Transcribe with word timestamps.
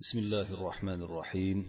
بسم 0.00 0.18
الله 0.18 0.54
الرحمن 0.54 1.02
الرحيم. 1.02 1.64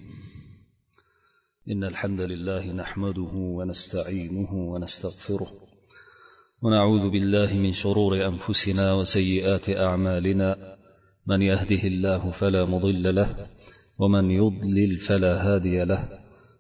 إن 1.70 1.84
الحمد 1.84 2.20
لله 2.20 2.72
نحمده 2.72 3.32
ونستعينه 3.34 4.54
ونستغفره 4.54 5.52
ونعوذ 6.62 7.10
بالله 7.10 7.54
من 7.54 7.74
شرور 7.74 8.28
أنفسنا 8.28 8.94
وسيئات 8.94 9.70
أعمالنا. 9.70 10.78
من 11.28 11.42
يهده 11.42 11.84
الله 11.84 12.32
فلا 12.32 12.66
مضل 12.66 13.16
له 13.16 13.48
ومن 14.00 14.32
يضلل 14.32 15.00
فلا 15.00 15.34
هادي 15.48 15.84
له. 15.84 16.20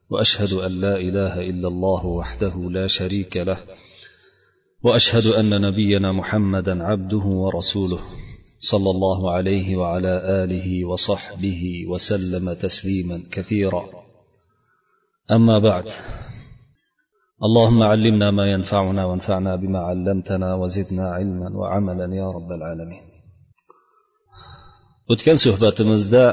وأشهد 0.10 0.54
أن 0.54 0.82
لا 0.82 0.96
إله 0.98 1.42
إلا 1.50 1.68
الله 1.68 2.06
وحده 2.06 2.70
لا 2.72 2.88
شريك 2.88 3.38
له. 3.38 3.60
وأشهد 4.84 5.26
أن 5.26 5.62
نبينا 5.62 6.12
محمدا 6.12 6.84
عبده 6.84 7.26
ورسوله. 7.44 8.00
صلى 8.70 8.90
الله 8.96 9.32
عليه 9.32 9.68
وعلى 9.82 10.14
آله 10.44 10.86
وصحبه 10.86 11.62
وسلم 11.92 12.54
تسليما 12.54 13.18
كثيرا. 13.32 13.84
أما 15.32 15.60
بعد 15.60 15.88
اللهم 17.46 17.84
علمنا 17.84 18.32
ما 18.32 18.46
ينفعنا 18.52 19.06
وانفعنا 19.06 19.56
بما 19.56 19.80
علمتنا 19.80 20.50
وزدنا 20.56 21.06
علما 21.18 21.50
وعملا 21.60 22.08
يا 22.22 22.28
رب 22.38 22.52
العالمين. 22.58 23.04
O'tgan 25.12 25.38
suhbatimizda 25.46 26.26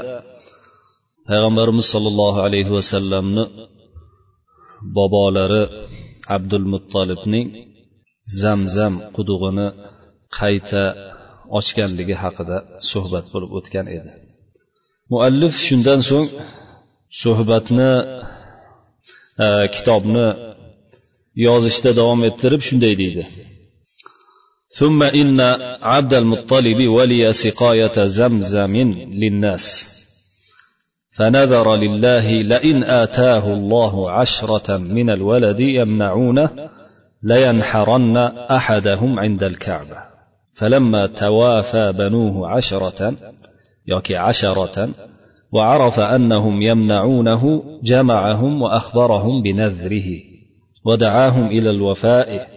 payg'ambarimiz 1.29 1.87
sollallohu 1.93 2.39
alayhi 2.47 2.71
vasallamni 2.77 3.43
bobolari 4.97 5.63
abdul 6.35 6.65
muttolibning 6.73 7.47
zamzam 8.41 8.93
qudug'ini 9.15 9.67
qayta 10.39 10.83
ochganligi 11.58 12.16
haqida 12.22 12.56
suhbat 12.90 13.24
bo'lib 13.32 13.50
o'tgan 13.58 13.86
edi 13.96 14.10
muallif 15.12 15.54
shundan 15.66 16.00
so'ng 16.10 16.28
suhbatni 17.22 17.92
kitobni 19.74 20.26
yozishda 21.46 21.90
davom 22.00 22.20
ettirib 22.28 22.60
shunday 22.68 22.94
deydi 23.02 23.24
ثم 24.80 25.00
إن 25.02 25.40
عبد 25.82 26.14
المطلب 26.14 26.88
ولي 26.96 27.32
سقاية 27.32 27.96
زمزم 28.06 28.74
للناس 29.22 29.66
فنذر 31.16 31.76
لله 31.76 32.26
لئن 32.52 32.84
آتاه 32.84 33.44
الله 33.58 34.10
عشرة 34.10 34.76
من 34.76 35.10
الولد 35.10 35.60
يمنعونه 35.60 36.50
لينحرن 37.22 38.16
أحدهم 38.58 39.18
عند 39.18 39.42
الكعبة 39.42 40.07
فلما 40.53 41.07
توافى 41.07 41.93
بنوه 41.97 42.49
عشرة 42.49 43.15
يوكي 43.87 44.15
عشرة 44.15 44.89
وعرف 45.51 45.99
أنهم 45.99 46.61
يمنعونه 46.61 47.63
جمعهم 47.83 48.61
وأخبرهم 48.61 49.41
بنذره 49.41 50.09
ودعاهم 50.85 51.47
إلى 51.47 51.69
الوفاء 51.69 52.49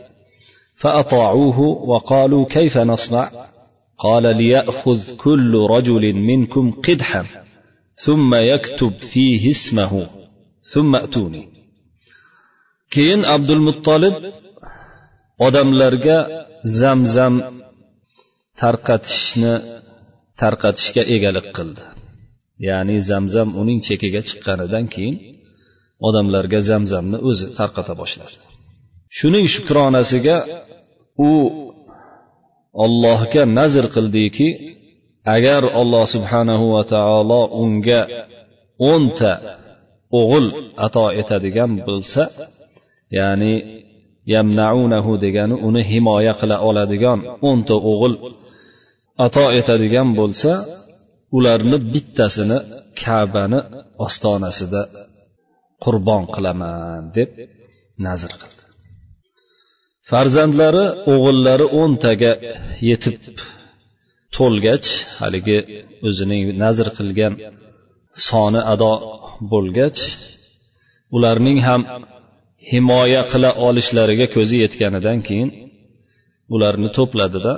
فأطاعوه 0.74 1.60
وقالوا 1.60 2.44
كيف 2.44 2.78
نصنع؟ 2.78 3.30
قال 3.98 4.36
ليأخذ 4.36 5.16
كل 5.16 5.66
رجل 5.70 6.12
منكم 6.12 6.70
قدحا 6.70 7.27
ثم 7.94 8.34
يكتب 8.34 8.92
فيه 8.92 9.50
اسمه 9.50 10.06
ثم 10.62 10.96
أتوني. 10.96 11.48
كين 12.90 13.24
عبد 13.24 13.50
المطلب 13.50 14.32
odamlarga 15.46 16.16
zamzam 16.80 17.34
tarqatishni 18.61 19.55
tarqatishga 20.41 21.03
egalik 21.17 21.47
qildi. 21.56 21.83
Ya'ni 22.69 22.97
zamzam 23.11 23.48
uning 23.61 23.81
chekiga 23.86 24.20
chiqqanidan 24.28 24.84
keyin 24.95 25.17
odamlarga 26.08 26.61
zamzamni 26.70 27.19
o'zi 27.28 27.47
tarqata 27.58 27.92
boshladi. 28.00 28.36
Shuning 29.18 29.46
shukronasiga 29.55 30.36
u 31.29 31.30
ollohga 32.85 33.42
nazr 33.58 33.85
qildiki 33.95 34.48
agar 35.36 35.62
alloh 35.80 36.05
subhanahu 36.14 36.64
va 36.74 36.83
taolo 36.95 37.42
unga 37.62 38.01
o'nta 38.92 39.33
o'g'il 40.20 40.46
ato 40.86 41.07
etadigan 41.20 41.70
bo'lsa 41.86 42.23
ya'ni 43.18 43.52
yamnaunahu 44.35 45.11
degani 45.24 45.55
uni 45.68 45.83
himoya 45.91 46.33
qila 46.41 46.57
oladigan 46.68 47.18
o'nta 47.48 47.74
o'g'il 47.91 48.14
ato 49.27 49.45
etadigan 49.61 50.08
bo'lsa 50.20 50.50
ularni 51.36 51.78
bittasini 51.92 52.58
kabani 53.02 53.61
ostonasida 54.06 54.83
qurbon 55.84 56.23
qilaman 56.34 57.02
deb 57.17 57.30
nazr 58.06 58.33
qildi. 58.40 58.62
Farzandlari 60.11 60.84
o'g'illari 61.12 61.67
o'ntaga 61.80 62.33
yetib 62.89 63.17
to'lgach 64.36 64.89
haligi 65.20 65.58
o'zining 66.08 66.42
nazr 66.62 66.86
qilgan 66.98 67.33
soni 68.29 68.61
ado 68.73 68.92
bo'lgach 69.52 70.00
ularning 71.17 71.58
ham 71.68 71.83
himoya 72.73 73.23
qila 73.33 73.50
olishlariga 73.68 74.27
ko'zi 74.36 74.56
yetganidan 74.64 75.18
keyin 75.29 75.50
ularni 76.55 76.89
to'pladida 76.98 77.52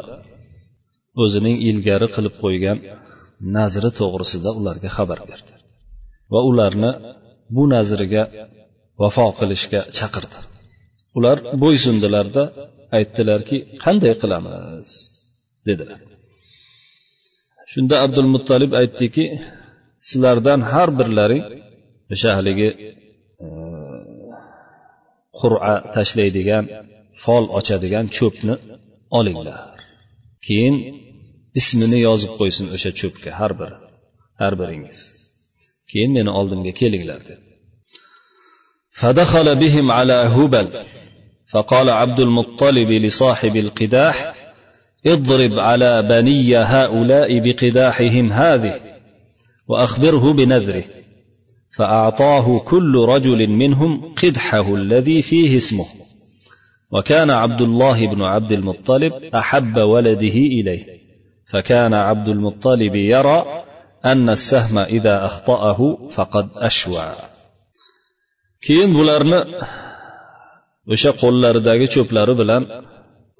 o'zining 1.22 1.56
ilgari 1.70 2.08
qilib 2.14 2.34
qo'ygan 2.42 2.78
nazri 3.56 3.90
to'g'risida 3.98 4.50
ularga 4.60 4.90
xabar 4.96 5.20
berdi. 5.30 5.52
Va 6.32 6.40
ularni 6.50 6.90
bu 7.54 7.62
nazriga 7.74 8.22
vafo 9.02 9.26
qilishga 9.38 9.80
chaqirdi. 9.98 10.38
Ular 11.18 11.36
bo'ysundilarda 11.62 12.42
aytdilarki 12.98 13.56
qanday 13.84 14.14
qilamiz? 14.22 14.90
dedilar. 15.68 16.00
Shunda 17.72 17.96
abdul 18.04 18.28
muttolib 18.34 18.72
aytdiki 18.80 19.24
sizlardan 20.08 20.60
har 20.72 20.88
birlaring 20.98 21.42
o'sha 22.14 22.30
haligi 22.38 22.68
e, 23.44 23.48
qur'a 25.40 25.74
tashlaydigan 25.96 26.64
fol 27.24 27.44
ochadigan 27.58 28.06
cho'pni 28.16 28.54
olinglar. 29.18 29.60
Keyin 30.46 30.76
ismini 31.60 31.98
yozib 32.08 32.32
qo'ysin 32.40 32.66
o'sha 32.74 32.90
cho'pga 33.00 33.30
har 33.40 33.52
bir 33.60 33.70
har 34.40 34.54
biringiz. 34.60 35.00
Keyin 35.90 36.10
meni 36.16 36.30
oldimga 36.38 36.72
kelinglar 36.80 37.20
dedi. 37.30 37.44
فدخل 39.00 39.54
بهم 39.54 39.90
على 39.90 40.12
هبل 40.12 40.68
فقال 41.52 41.90
عبد 41.90 42.20
المطلب 42.20 42.90
لصاحب 42.90 43.56
القداح 43.56 44.34
اضرب 45.06 45.58
على 45.58 46.02
بني 46.02 46.56
هؤلاء 46.56 47.28
بقداحهم 47.44 48.32
هذه 48.32 48.80
واخبره 49.68 50.32
بنذره 50.32 50.84
فاعطاه 51.76 52.58
كل 52.58 53.04
رجل 53.08 53.50
منهم 53.50 54.14
قدحه 54.22 54.74
الذي 54.74 55.22
فيه 55.22 55.56
اسمه 55.56 55.84
وكان 56.92 57.30
عبد 57.30 57.60
الله 57.60 58.06
بن 58.06 58.22
عبد 58.22 58.52
المطلب 58.52 59.12
احب 59.34 59.76
ولده 59.76 60.36
اليه 60.58 61.03
فكان 61.53 61.93
عبد 61.93 62.27
المطلب 62.27 62.95
يرى 62.95 63.63
ان 64.05 64.29
السهم 64.29 64.77
اذا 64.77 65.25
اخطاه 65.25 65.79
فقد 66.15 66.47
اشوى 66.55 67.09
keyin 68.65 68.91
bularni 68.97 69.39
o'sha 70.93 71.11
qo'llaridagi 71.21 71.87
cho'plari 71.95 72.33
bilan 72.41 72.63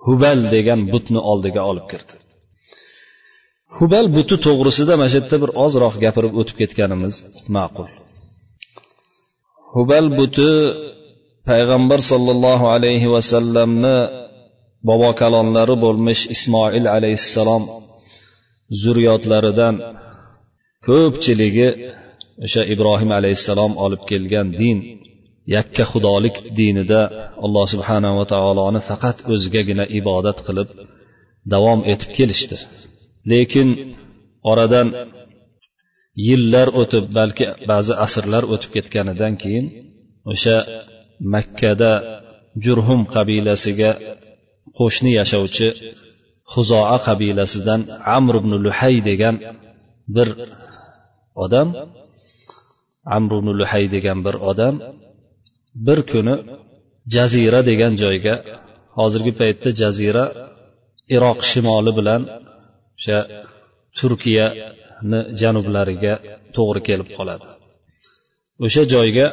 hubal 0.06 0.40
degan 0.54 0.80
butni 0.94 1.20
oldiga 1.32 1.62
olib 1.72 1.86
kirdi 1.92 2.16
hubal 3.78 4.06
buti 4.16 4.36
to'g'risida 4.46 4.94
mana 5.00 5.10
shu 5.12 5.18
yerda 5.20 5.38
bir 5.44 5.52
ozroq 5.66 5.96
gapirib 6.04 6.34
o'tib 6.42 6.56
ketganimiz 6.62 7.16
ma'qul 7.56 7.90
hubal 9.76 10.08
buti 10.20 10.50
payg'ambar 11.50 12.00
sollallohu 12.12 12.66
alayhi 12.76 13.12
vasallamni 13.16 13.96
bobo 14.90 15.10
kalonlari 15.22 15.76
bo'lmish 15.86 16.22
ismoil 16.36 16.86
alayhissalom 16.96 17.64
zurriyotlaridan 18.83 19.75
ko'pchiligi 20.87 21.69
o'sha 22.45 22.63
ibrohim 22.75 23.11
alayhissalom 23.19 23.73
olib 23.85 24.03
kelgan 24.11 24.49
din 24.61 24.79
yakka 25.57 25.85
xudolik 25.93 26.37
dinida 26.59 27.01
alloh 27.45 27.67
subhanava 27.75 28.25
taoloni 28.33 28.81
faqat 28.89 29.17
o'zigagina 29.33 29.85
ibodat 29.99 30.39
qilib 30.47 30.69
davom 31.53 31.81
etib 31.93 32.11
kelishdi. 32.19 32.57
Lekin 33.31 33.69
oradan 34.51 34.89
yillar 36.27 36.69
o'tib 36.81 37.05
balki 37.19 37.45
ba'zi 37.71 37.93
asrlar 38.07 38.45
o'tib 38.55 38.71
ketganidan 38.77 39.35
keyin 39.43 39.67
o'sha 40.33 40.57
makkada 41.35 41.93
jurhum 42.65 43.01
qabilasiga 43.15 43.91
qo'shni 44.79 45.11
yashovchi 45.21 45.69
huzoa 46.53 46.97
qabilasidan 47.07 47.81
amr 48.17 48.35
ibn 48.41 48.53
luhay 48.65 48.97
degan 49.09 49.37
bir 50.17 50.29
odam 51.45 51.69
amr 53.17 53.33
ibn 53.39 53.49
luhay 53.61 53.85
degan 53.95 54.19
bir 54.27 54.37
odam 54.51 54.75
bir 55.87 55.99
kuni 56.11 56.35
jazira 57.15 57.61
degan 57.71 57.93
joyga 58.03 58.35
hozirgi 58.99 59.33
paytda 59.41 59.69
jazira 59.81 60.25
iroq 61.17 61.39
shimoli 61.51 61.93
bilan 61.99 62.23
o'sha 62.99 63.19
turkiyani 63.99 65.21
janublariga 65.41 66.15
to'g'ri 66.57 66.81
kelib 66.89 67.09
qoladi. 67.17 67.47
O'sha 68.65 68.83
joyga 68.95 69.27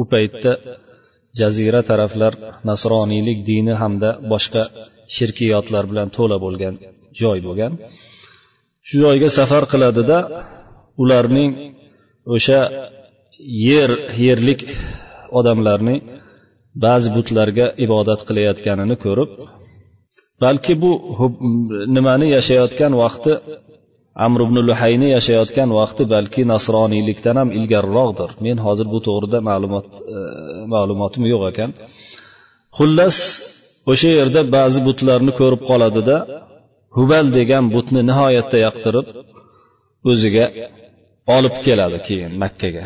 u 0.00 0.02
paytda 0.12 0.52
jazira 1.40 1.80
taraflar 1.90 2.32
nasroniylik 2.70 3.38
dini 3.50 3.74
hamda 3.82 4.10
boshqa 4.32 4.62
shirkiyotlar 5.16 5.84
bilan 5.90 6.08
to'la 6.16 6.36
bo'lgan 6.44 6.74
joy 7.20 7.38
bo'lgan. 7.46 7.72
Shu 8.88 8.96
joyga 9.04 9.28
safar 9.38 9.64
qiladida 9.72 10.18
ularning 11.02 11.50
o'sha 12.34 12.60
yer 13.68 13.90
yerlik 14.26 14.60
odamlarning 15.38 15.98
ba'zi 16.84 17.08
butlarga 17.16 17.66
ibodat 17.84 18.20
qilayotganini 18.28 18.96
ko'rib 19.04 19.30
balki 20.44 20.72
bu 20.82 20.90
nimani 21.96 22.26
yashayotgan 22.36 22.92
vaqti 23.02 23.32
amr 24.26 24.40
ibn 24.46 24.56
luhayni 24.68 25.08
yashayotgan 25.16 25.70
vaqti 25.80 26.02
balki 26.14 26.42
nasroniylikdan 26.52 27.36
ham 27.40 27.48
ilgariroqdir. 27.58 28.30
Men 28.46 28.56
hozir 28.66 28.86
bu 28.94 28.98
to'g'rida 29.08 29.38
ma'lumot 29.48 29.88
e, 30.16 30.18
ma'lumotim 30.74 31.22
yo'q 31.32 31.42
ekan. 31.50 31.70
Xullas 32.78 33.16
o'sha 33.90 34.10
yerda 34.18 34.40
ba'zi 34.56 34.80
butlarni 34.88 35.32
ko'rib 35.40 35.62
qoladida 35.70 36.16
hubal 36.96 37.26
degan 37.38 37.64
butni 37.74 38.00
nihoyatda 38.10 38.58
yoqtirib 38.66 39.06
o'ziga 40.10 40.46
olib 41.36 41.54
keladi 41.66 41.98
keyin 42.08 42.32
makkaga. 42.42 42.84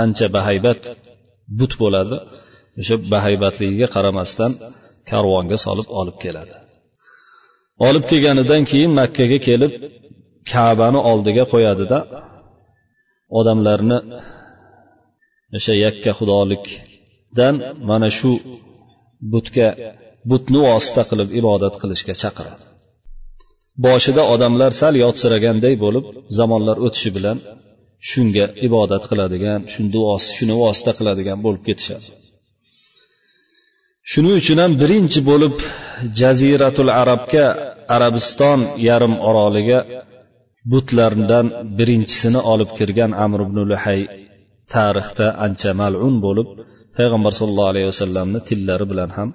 Ancha 0.00 0.26
bahaybat 0.36 0.80
but 1.58 1.72
bo'ladi. 1.82 2.16
O'sha 2.80 2.96
bahaybatligiga 3.12 3.88
qaramasdan 3.94 4.52
karvonga 5.10 5.56
solib 5.66 5.88
olib 6.00 6.16
keladi. 6.24 6.54
Olib 7.88 8.04
kelganidan 8.10 8.62
keyin 8.70 8.92
makkaga 9.00 9.38
kelib 9.48 9.72
kabani 10.52 11.00
oldiga 11.10 11.44
qo'yadida 11.52 11.98
odamlarni 13.38 13.98
o'sha 15.56 15.74
yakka 15.84 16.10
xudolikdan 16.18 17.54
mana 17.88 18.08
shu 18.18 18.30
butga 19.32 19.68
butni 20.30 20.60
vosita 20.68 21.02
qilib 21.10 21.28
ibodat 21.40 21.74
qilishga 21.82 22.14
chaqiradi. 22.22 22.64
Boshida 23.86 24.22
odamlar 24.34 24.72
sal 24.80 24.94
yotsiraganday 25.04 25.74
bo'lib 25.84 26.04
zamonlar 26.38 26.76
o'tishi 26.86 27.10
bilan 27.16 27.38
shunga 28.10 28.46
ibodat 28.66 29.02
qiladigan 29.10 29.60
shuni 30.36 30.54
vosita 30.62 30.92
qiladigan 30.98 31.38
bo'lib 31.44 31.62
ketishadi. 31.68 32.08
Shuning 34.10 34.34
uchun 34.42 34.58
ham 34.62 34.72
birinchi 34.82 35.20
bo'lib 35.30 35.54
jaziratul 36.20 36.90
arabga 37.02 37.46
arabiston 37.96 38.60
yarim 38.88 39.14
oroliga 39.28 39.78
butlardan 40.72 41.46
birinchisini 41.78 42.40
olib 42.52 42.70
kirgan 42.78 43.10
amr 43.24 43.40
ibn 43.46 43.58
luhay 43.70 44.00
tarixda 44.74 45.26
ancha 45.46 45.70
mal'un 45.82 46.14
bo'lib 46.26 46.48
payg'ambar 46.96 47.32
sollallohu 47.38 47.72
alayhi 47.72 47.88
vasallamni 47.92 48.40
tillari 48.48 48.86
bilan 48.92 49.10
ham 49.18 49.28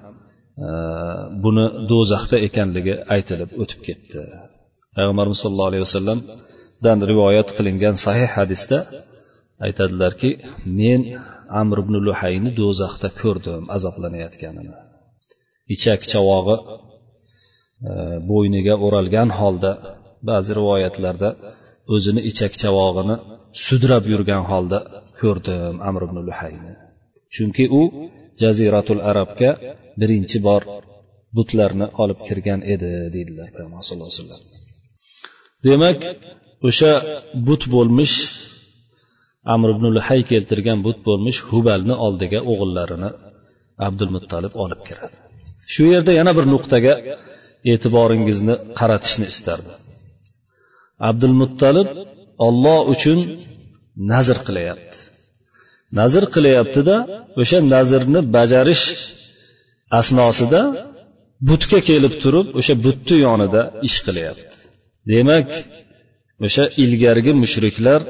buni 1.44 1.66
do'zaxda 1.92 2.38
ekanligi 2.48 2.94
aytilib 3.16 3.50
o'tib 3.62 3.80
ketdi. 3.88 4.22
Payg'ambarimiz 4.96 5.40
sollallohu 5.44 5.70
alayhi 5.72 5.86
vasallamdan 5.88 7.00
rivoyat 7.12 7.50
qilingan 7.58 7.96
sahih 8.06 8.30
hadisda 8.38 8.78
aytadilarki 9.66 10.30
men 10.80 11.02
amr 11.62 11.78
ibn 11.84 11.96
luhayni 12.08 12.50
do'zaxda 12.62 13.10
ko'rdim 13.22 13.64
azoblanayotganini. 13.76 14.74
Ichak 15.76 16.02
chavog'i 16.12 16.58
e, 17.90 17.92
bo'yniga 18.30 18.74
o'ralgan 18.86 19.30
holda 19.40 19.72
ba'zi 20.30 20.52
rivoyatlarda 20.60 21.30
o'zini 21.94 22.22
ichak 22.30 22.54
chavog'ini 22.62 23.16
sudrab 23.66 24.04
yurgan 24.12 24.44
holda 24.52 24.80
ko'rdim 25.22 25.76
amr 25.90 26.02
ibn 26.08 26.18
luhayni. 26.28 26.74
Chunki 27.36 27.66
u 27.80 27.82
jaziratul 28.42 29.02
arabga 29.12 29.50
birinchi 30.00 30.38
bor 30.48 30.62
butlarni 31.38 31.88
olib 32.04 32.20
kirgan 32.28 32.60
edi 32.74 32.92
deydilar 33.16 33.48
payg'ambar 33.56 33.84
sallallohu 33.88 34.12
alayhi 34.14 34.28
vasallam. 34.32 34.64
Demak 35.68 36.00
o'sha 36.68 36.92
but 37.48 37.64
bo'lmish 37.76 38.16
amr 39.54 39.68
ibn 39.76 39.86
hay 40.08 40.22
keltirgan 40.32 40.78
but 40.88 40.98
bo'lmish 41.08 41.40
hubalni 41.52 41.96
oldiga 42.06 42.40
o'g'illarini 42.52 43.10
abdul 43.88 44.12
muttolib 44.16 44.54
olib 44.64 44.82
kiradi. 44.88 45.16
Shu 45.74 45.84
yerda 45.94 46.12
yana 46.20 46.32
bir 46.38 46.46
nuqtaga 46.54 46.94
e'tiboringizni 47.72 48.56
qaratishni 48.80 49.26
istardim. 49.34 49.76
Abdul 51.10 51.36
muttalib 51.42 51.90
olloh 52.48 52.80
uchun 52.94 53.20
nazr 54.12 54.38
qilyapti 54.48 54.98
nazr 56.00 56.24
qilyaptida 56.36 56.96
o'sha 57.42 57.60
nazrni 57.74 58.22
bajarish 58.36 58.86
asnosida 60.00 60.62
butga 61.50 61.80
kelib 61.90 62.14
turib 62.24 62.48
o'sha 62.60 62.74
butni 62.86 63.18
yonida 63.26 63.62
ish 63.88 63.98
qilyapti. 64.08 64.56
Demak 65.12 65.48
o'sha 66.46 66.64
ilgargi 66.84 67.32
mushriklar 67.44 68.02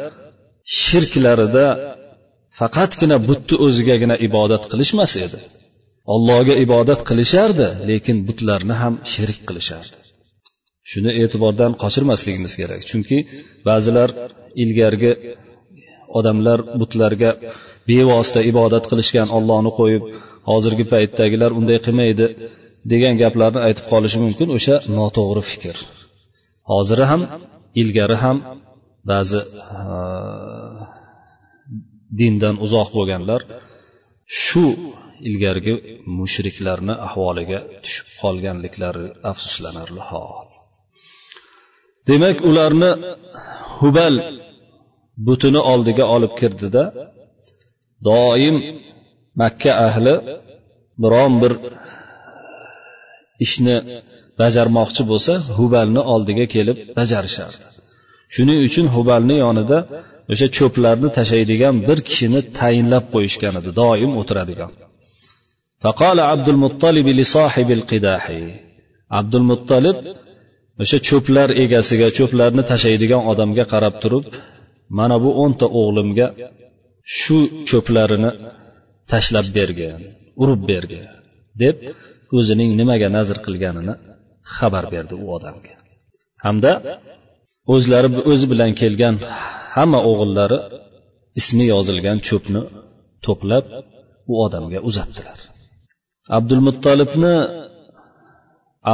shirklarida 0.81 1.67
faqatgina 2.59 3.17
butni 3.29 3.55
o'zigagina 3.65 4.15
ibodat 4.27 4.63
qilishmas 4.71 5.11
edi. 5.25 5.39
Allohga 6.13 6.55
ibodat 6.65 6.99
qilishardi 7.09 7.67
lekin 7.89 8.17
butlarni 8.27 8.75
ham 8.81 8.93
sherik 9.13 9.39
qilishardi. 9.47 9.97
Shuni 10.91 11.11
e'tibordan 11.21 11.71
qochirmasligimiz 11.83 12.53
kerak 12.59 12.81
chunki 12.89 13.17
ba'zilar 13.67 14.09
ilgargi 14.63 15.11
odamlar 16.19 16.59
butlarga 16.81 17.31
bevosita 17.89 18.39
ibodat 18.51 18.83
qilishgan 18.91 19.27
ollohni 19.37 19.71
qo'yib 19.79 20.03
hozirgi 20.49 20.85
paytdagilar 20.93 21.51
unday 21.59 21.77
qilmaydi 21.85 22.25
degan 22.91 23.13
gaplarni 23.23 23.59
aytib 23.67 23.85
qolishi 23.91 24.19
mumkin 24.25 24.49
o'sha 24.57 24.75
noto'g'ri 24.97 25.43
fikr. 25.51 25.75
Hoziri 26.71 27.05
ham 27.11 27.21
ilgari 27.81 28.17
ham 28.23 28.37
ba'zi 29.11 29.39
dindan 32.19 32.55
uzoq 32.65 32.89
bo'lganlar 32.97 33.41
shu 34.43 34.65
ilgarigi 35.29 35.73
mushriklarni 36.19 36.93
ahvoliga 37.07 37.59
tushib 37.83 38.07
qolganliklari 38.21 39.07
afsuslanarli 39.31 40.01
hol. 40.11 40.47
Demak 42.09 42.37
ularni 42.49 42.91
hubal 43.79 44.15
butini 45.27 45.61
oldiga 45.71 46.05
olib 46.15 46.33
kirdida 46.41 46.83
doim 48.08 48.56
makka 49.40 49.72
ahli 49.88 50.14
biron 51.02 51.32
bir 51.42 51.52
ishni 53.44 53.76
bajarmoqchi 54.40 55.02
bo'lsa 55.10 55.32
hubalni 55.58 56.02
oldiga 56.14 56.46
kelib 56.54 56.76
bajarishardi 56.98 57.64
shuning 58.34 58.58
uchun 58.68 58.86
hubalni 58.96 59.36
yonida 59.44 59.78
o'sha 60.32 60.46
cho'plarni 60.56 61.08
tashlaydigan 61.18 61.74
bir 61.88 61.98
kishini 62.08 62.40
tayinlab 62.58 63.04
qo'yishgan 63.14 63.54
edi 63.60 63.70
doim 63.80 64.12
o'tiradigan 64.22 64.72
فقال 65.84 66.18
عبد 66.32 66.48
المطلب 66.54 67.06
لصاحب 67.20 67.68
القداح 67.78 68.24
عبد 69.18 69.34
المطلب 69.40 69.96
o'sha 70.82 70.98
cho'plar 71.08 71.48
egasiga 71.64 72.08
cho'plarni 72.18 72.62
tashlaydigan 72.70 73.22
odamga 73.30 73.64
qarab 73.72 73.94
turib 74.02 74.24
mana 74.98 75.16
bu 75.24 75.30
o'nta 75.42 75.66
o'g'limga 75.80 76.26
shu 77.17 77.37
cho'plarini 77.69 78.31
tashlab 79.11 79.47
bergin 79.57 79.99
urib 80.41 80.61
bergin 80.71 81.05
deb 81.61 81.75
o'zining 82.37 82.71
nimaga 82.79 83.07
nazr 83.17 83.37
qilganini 83.45 83.93
xabar 84.55 84.85
berdi 84.93 85.15
u 85.23 85.25
odamga. 85.37 85.73
Hamda 86.45 86.71
o'zlari 87.73 88.09
o'zi 88.31 88.45
bilan 88.51 88.71
kelgan 88.81 89.15
hamma 89.75 89.99
o'g'illari 90.09 90.59
ismi 91.39 91.65
yozilgan 91.73 92.17
cho'pni 92.27 92.61
to'plab 93.25 93.65
u 94.31 94.33
odamga 94.45 94.79
uzatdilar. 94.89 95.39
Abdulmuttolibni 96.37 97.35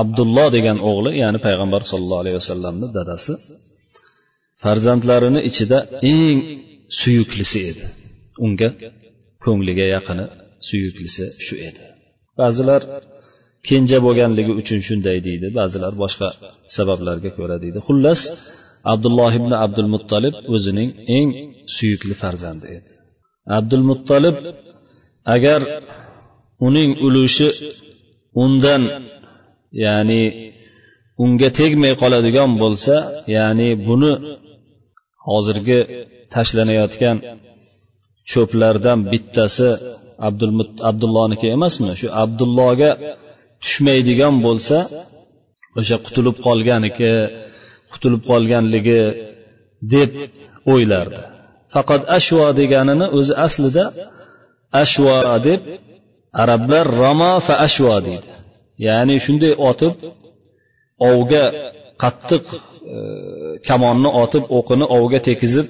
abdulloh 0.01 0.47
degan 0.57 0.77
o'g'li 0.89 1.11
ya'ni 1.23 1.39
payg'ambar 1.45 1.81
sollallohu 1.91 2.21
alayhi 2.23 2.37
vasallamni 2.41 2.87
dadasi 2.97 3.33
farzandlarini 4.63 5.41
ichida 5.49 5.77
eng 6.15 6.37
suyuklisi 6.99 7.59
edi. 7.69 7.85
Unga 8.45 8.69
ko'ngliga 9.43 9.85
yaqini 9.95 10.25
suyuklisi 10.67 11.25
shu 11.45 11.55
edi. 11.67 11.83
Ba'zilar 12.39 12.81
kenja 13.67 13.97
bo'lganligi 14.05 14.53
uchun 14.61 14.79
shunday 14.87 15.17
deydi 15.27 15.47
ba'zilar 15.59 15.93
boshqa 16.03 16.27
sabablarga 16.75 17.29
ko'ra 17.37 17.57
deydi. 17.63 17.79
Xullas 17.87 18.21
abdulloh 18.93 19.31
ibn 19.39 19.51
abdul 19.65 19.89
muttolib 19.93 20.35
o'zining 20.55 20.89
eng 21.17 21.29
suyukli 21.75 22.15
farzandi 22.23 22.65
edi. 22.75 22.89
Abdul 23.57 23.83
muttolib 23.89 24.35
agar 25.35 25.61
uning 26.67 26.91
ulushi 27.05 27.49
undan 28.43 28.83
ya'ni 29.83 30.23
unga 31.23 31.49
tegmay 31.59 31.93
qoladigan 32.01 32.51
bo'lsa 32.61 32.95
ya'ni 33.35 33.69
buni 33.87 34.13
hozirgi 35.27 35.79
tashlanayotgan 36.33 37.17
cho'plardan 38.31 38.99
bittasi 39.11 39.69
abdullohniki 40.89 41.47
emasmi? 41.55 41.89
Shu 41.99 42.07
abdullohga 42.23 42.89
tushmaydigan 43.63 44.35
bo'lsa 44.45 44.77
o'sha 45.79 45.97
qutulib 46.05 46.37
qolganiki 46.47 47.11
qutulib 47.91 48.21
qolganligi 48.31 49.01
deb 49.93 50.11
o'ylardi. 50.73 51.21
Faqat 51.73 52.01
ashvo 52.17 52.45
deganini 52.59 53.07
o'zi 53.17 53.33
aslida 53.47 53.85
ashvo 54.83 55.15
deb 55.47 55.61
arablar 56.41 56.85
rama 57.03 57.31
fa 57.45 57.53
ashvo 57.67 57.95
deydi. 58.07 58.29
Ya'ni 58.87 59.15
shunday 59.25 59.53
otib 59.69 59.93
ovga 61.09 61.45
qattiq 62.03 62.45
e, 62.55 62.59
kamonni 63.67 64.09
otib 64.23 64.43
o'qini 64.57 64.85
ovga 64.97 65.19
tekizib 65.27 65.67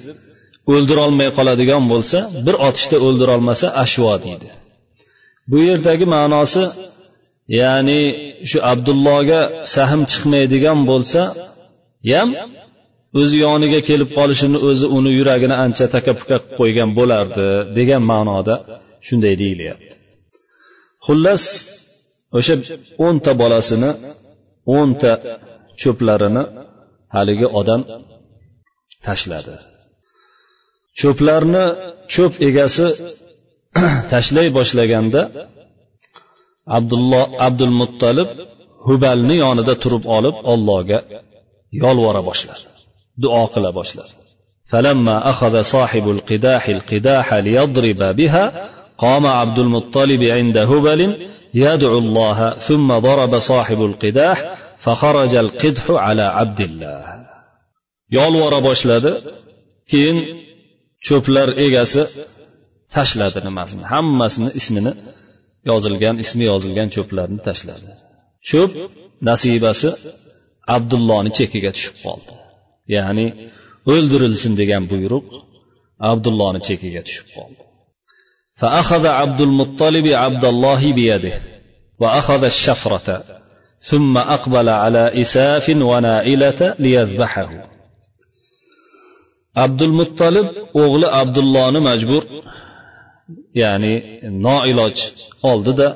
o'ldirolmay 0.73 1.29
qoladigan 1.37 1.83
bo'lsa 1.91 2.17
bir 2.45 2.55
otishda 2.67 2.97
o'ldirolmasa 3.07 3.67
ashvo 3.83 4.13
deydi. 4.25 4.49
Bu 5.51 5.57
yerdagi 5.69 6.05
ma'nosi 6.15 6.63
ya'ni 7.59 8.01
shu 8.49 8.57
abdullohga 8.71 9.39
sahm 9.75 10.01
chiqmaydigan 10.11 10.79
bo'lsa 10.89 11.21
ham 12.11 12.29
o'zi 13.19 13.37
yoniga 13.45 13.79
kelib 13.89 14.09
qolishini 14.17 14.57
o'zi 14.69 14.85
uni 14.97 15.11
yuragini 15.19 15.55
ancha 15.65 15.85
taka 15.95 16.11
puka 16.19 16.37
qilib 16.37 16.53
qo'ygan 16.59 16.89
bo'lardi 16.99 17.47
degan 17.77 18.01
ma'noda 18.11 18.55
shunday 19.07 19.35
deyilyapti. 19.41 19.93
Xullas 21.05 21.43
o'sha 22.37 22.55
o'nta 23.05 23.31
bolasini 23.41 23.91
o'nta 24.77 25.11
cho'plarini 25.81 26.43
haligi 27.15 27.47
odam 27.59 27.81
tashladi. 29.05 29.55
cho'plarni 31.00 31.64
cho'p 32.14 32.32
egasi 32.48 32.88
tashlay 34.12 34.48
boshlaganda 34.58 35.22
abdulloh 36.78 37.24
abdul 37.46 37.74
muttalib 37.80 38.28
hubalni 38.88 39.36
yonida 39.44 39.74
turib 39.82 40.04
olib 40.16 40.36
ollohga 40.52 40.98
yolvora 41.82 42.20
boshladi 42.28 42.66
duo 43.22 43.44
qila 43.54 43.70
boshladi 43.80 44.14
فلما 44.72 45.30
أخذ 45.30 45.54
صاحب 45.62 46.10
القداح 46.10 46.68
القداح 46.68 47.34
ليضرب 47.34 48.16
بها 48.16 48.44
قام 48.98 49.26
عبد 49.26 49.58
المطلب 49.58 50.22
عند 50.22 50.56
هبل 50.58 51.00
يدعو 51.54 51.98
الله 51.98 52.38
ثم 52.68 52.88
ضرب 52.98 53.38
صاحب 53.38 53.80
القداح 53.90 54.38
فخرج 54.78 55.34
القدح 55.34 55.84
على 55.90 56.22
عبد 56.22 56.60
الله 56.60 57.16
yolvora 58.16 58.58
boshladi 58.68 59.12
keyin 59.90 60.18
cho'plar 61.06 61.48
egasi 61.66 62.02
tashladi 62.96 63.40
nimasini 63.48 63.84
hammasini 63.92 64.50
ismini 64.60 64.92
yozilgan 65.70 66.16
ismi 66.24 66.44
yozilgan 66.52 66.88
cho'plarni 66.96 67.40
tashladi 67.48 67.86
cho'p 68.48 68.70
nasibasi 69.28 69.90
abdullohni 70.76 71.30
chekiga 71.38 71.70
tushib 71.76 71.96
qoldi 72.04 72.32
ya'ni 72.96 73.26
o'ldirilsin 73.92 74.52
degan 74.60 74.82
buyruq 74.92 75.26
abdullohni 76.10 76.60
chekiga 76.68 77.02
tushib 77.08 77.28
qoldi 77.38 77.62
فأخذ 78.60 79.06
عبد 79.06 79.40
المطلب 79.40 80.06
عبد 80.06 80.44
الله 80.44 80.92
بيده 80.92 81.40
وأخذ 81.98 82.44
الشفرة 82.44 83.24
ثم 83.80 84.18
أقبل 84.18 84.68
على 84.68 85.20
إساف 85.20 85.66
ونائلة 85.68 86.74
ليذبحه 86.78 87.50
Abdulmutolib 89.65 90.47
o'g'li 90.83 91.07
abdullohni 91.21 91.79
majbur 91.89 92.23
ya'ni 93.61 93.93
noiloj 94.45 94.97
oldida 95.51 95.87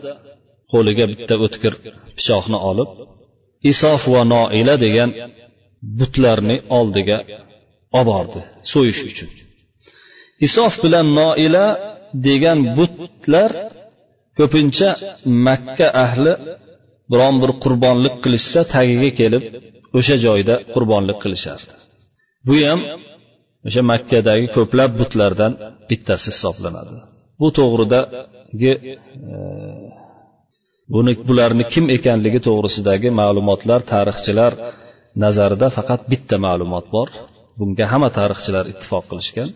qo'liga 0.71 1.05
bitta 1.11 1.35
o'tkir 1.45 1.73
pichoqni 2.17 2.57
olib 2.69 2.89
isof 3.71 4.01
va 4.13 4.21
noila 4.33 4.75
degan 4.85 5.09
butlarni 5.99 6.57
oldiga 6.79 7.17
olib 7.99 8.07
bordi 8.09 8.41
so'yish 8.71 9.01
uchun. 9.09 9.29
Isof 10.47 10.73
bilan 10.83 11.07
noila 11.19 11.65
degan 12.27 12.59
butlar 12.77 13.51
ko'pincha 14.37 14.89
makka 15.47 15.87
ahli 16.05 16.33
biron 17.11 17.35
bir 17.41 17.51
qurbonlik 17.63 18.15
qilishsa 18.23 18.59
tagiga 18.75 19.09
kelib 19.19 19.43
o'sha 19.97 20.15
joyda 20.25 20.55
qurbonlik 20.73 21.17
qilishardi. 21.23 21.73
Bu 22.47 22.55
ham 22.67 22.81
o'sha 23.67 23.81
makkadagi 23.91 24.47
ko'plab 24.57 24.91
butlardan 25.01 25.53
bittasi 25.89 26.27
hisoblanadi. 26.33 26.95
Bu 27.39 27.47
to'g'ridagi 27.57 28.73
e, 29.31 29.35
buni 30.93 31.11
bularni 31.29 31.63
kim 31.73 31.85
ekanligi 31.97 32.39
to'g'risidagi 32.47 33.09
ma'lumotlar 33.21 33.81
tarixchilar 33.93 34.51
nazarida 35.23 35.67
faqat 35.77 36.01
bitta 36.11 36.35
ma'lumot 36.47 36.85
bor. 36.95 37.09
Bunga 37.59 37.85
hamma 37.91 38.09
tarixchilar 38.19 38.65
ittifoq 38.73 39.05
qilishgan. 39.11 39.49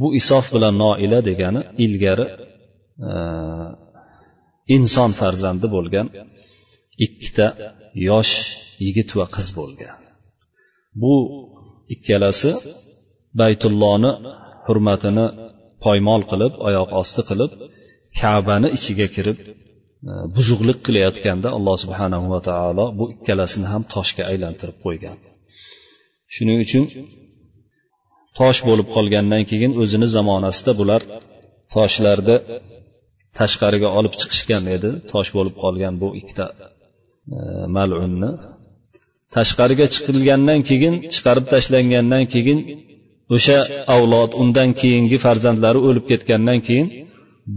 Bu 0.00 0.06
isof 0.20 0.46
bilan 0.54 0.74
noila 0.82 1.18
degani 1.28 1.60
ilgari 1.84 2.26
e, 3.08 3.10
inson 4.76 5.10
farzandi 5.20 5.66
bo'lgan 5.76 6.06
ikkita 7.06 7.46
yosh 8.08 8.34
yigit 8.84 9.10
va 9.18 9.26
qiz 9.34 9.48
bo'lgan. 9.58 9.98
Bu 11.02 11.14
ikkalasi 11.94 12.50
baytullohni 13.40 14.12
hurmatini 14.66 15.26
poymol 15.84 16.22
qilib 16.30 16.52
oyoq 16.68 16.90
osti 17.00 17.22
qilib 17.30 17.50
kabani 18.20 18.68
ichiga 18.76 19.06
kirib 19.16 19.38
e, 19.46 19.50
buzuqlik 20.36 20.78
qilayotganda 20.86 21.48
alloh 21.56 21.76
subhanahu 21.84 22.26
va 22.34 22.40
taolo 22.48 22.84
bu 22.98 23.04
ikkalasini 23.14 23.66
ham 23.72 23.82
toshga 23.94 24.22
aylantirib 24.32 24.76
qo'ygan. 24.84 25.16
Shuning 26.34 26.58
uchun 26.66 26.84
tosh 28.38 28.60
bo'lib 28.68 28.88
qolgandan 28.96 29.42
keyin 29.50 29.72
o'zini 29.82 30.08
zamonasida 30.16 30.72
bular 30.80 31.02
toshlarni 31.74 32.36
tashqariga 33.38 33.88
olib 33.98 34.14
chiqishgan 34.20 34.64
edi. 34.76 34.90
Tosh 35.12 35.30
bo'lib 35.36 35.54
qolgan 35.62 35.94
bu 36.02 36.08
ikkita 36.20 36.46
e, 37.36 37.38
malunni. 37.76 38.30
Tashqariga 39.36 39.86
chiqilgandan 39.94 40.60
keyin 40.70 40.94
chiqarib 41.14 41.46
tashlangandan 41.54 42.24
keyin 42.34 42.58
o'sha 43.34 43.58
avlod 43.94 44.30
undan 44.42 44.70
keyingi 44.80 45.16
farzandlari 45.24 45.80
o'lib 45.88 46.04
ketgandan 46.10 46.58
keyin 46.66 46.86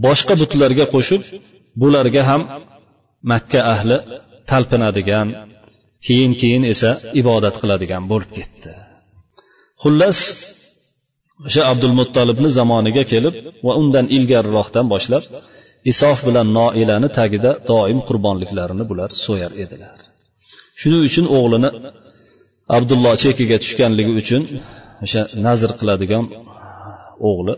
boshqa 0.04 0.34
butlarga 0.42 0.84
qo'shib 0.94 1.22
bularga 1.80 2.22
ham 2.30 2.42
makka 3.30 3.60
ahli 3.74 3.96
talpinadigan 4.50 5.28
keyin 6.06 6.32
keyin 6.40 6.62
esa 6.72 6.90
ibodat 7.20 7.54
qiladigan 7.62 8.02
bo'lib 8.12 8.30
ketdi. 8.38 8.72
Xullas 9.82 10.18
o'sha 11.48 11.62
abdul 11.72 11.94
muttolibni 12.00 12.50
zamoniga 12.58 13.04
kelib 13.12 13.34
va 13.66 13.72
undan 13.80 14.06
ilgariroqdan 14.16 14.86
boshlab 14.94 15.24
isof 15.92 16.18
bilan 16.28 16.46
noilani 16.58 17.08
tagida 17.18 17.50
doim 17.70 17.98
qurbonliklarini 18.08 18.84
bular 18.90 19.10
so'yar 19.24 19.52
edilar. 19.64 19.98
Shuning 20.80 21.02
uchun 21.08 21.26
o'g'lini 21.38 21.70
abdulloh 22.76 23.14
chekiga 23.24 23.56
tushganligi 23.64 24.12
uchun 24.22 24.42
o'sha 25.04 25.22
nazr 25.46 25.70
qiladigan 25.80 26.24
o'g'li 27.30 27.54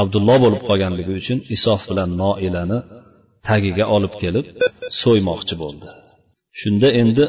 abdulloh 0.00 0.36
bo'lib 0.44 0.62
qolganligi 0.68 1.12
uchun 1.20 1.38
isof 1.56 1.80
bilan 1.90 2.10
noilani 2.22 2.78
tagiga 3.48 3.84
olib 3.96 4.14
kelib 4.22 4.46
so'ymoqchi 5.02 5.54
bo'ldi. 5.62 5.86
Shunda 6.60 6.88
endi 7.02 7.24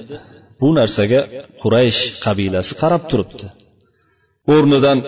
bu 0.61 0.69
narsaga 0.79 1.21
quraysh 1.61 2.01
qabilasi 2.25 2.73
qarab 2.81 3.03
turibdi. 3.11 3.47
O'rnidan 4.55 4.99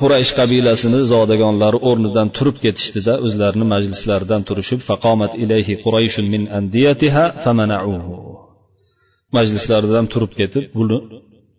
quraysh 0.00 0.32
qabilasini 0.40 1.00
zodagonlari 1.12 1.78
o'rnidan 1.88 2.28
turib 2.36 2.56
ketishdida 2.64 3.14
o'zlarini 3.26 3.66
majlislaridan 3.74 4.42
turishib 4.48 4.80
faqomat 4.88 5.32
ilayhi 5.44 5.74
qurayshun 5.84 6.26
min 6.34 6.42
andiyatiha 6.58 7.24
famanauhu. 7.44 8.16
Majlislaridan 9.36 10.06
turib 10.12 10.32
ketib 10.40 10.64
buni 10.78 10.98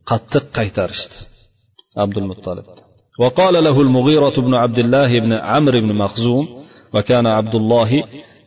qattiq 0.09 0.45
qaytarishdi. 0.57 1.15
abdul 2.04 2.28
muttalib 2.32 2.66
وقال 3.18 3.64
له 3.64 3.80
المغيرة 3.80 4.36
بن 4.46 4.54
عبد 4.54 4.78
الله 4.78 5.20
بن 5.20 5.32
عمرو 5.32 5.80
بن 5.80 5.92
مخزوم 5.94 6.44
وكان 6.94 7.26
عبد 7.26 7.54
الله 7.54 7.90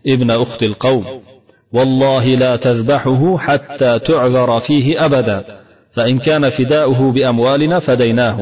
ابن 0.08 0.32
أخت 0.32 0.64
القوم 0.64 1.06
والله 1.74 2.36
لا 2.36 2.56
تذبحه 2.56 3.38
حتى 3.38 4.00
تعذر 4.00 4.60
فيه 4.60 5.06
أبدا 5.06 5.38
فإن 5.96 6.20
كان 6.20 6.50
فداؤه 6.50 7.12
بأموالنا 7.12 7.80
فديناه 7.80 8.38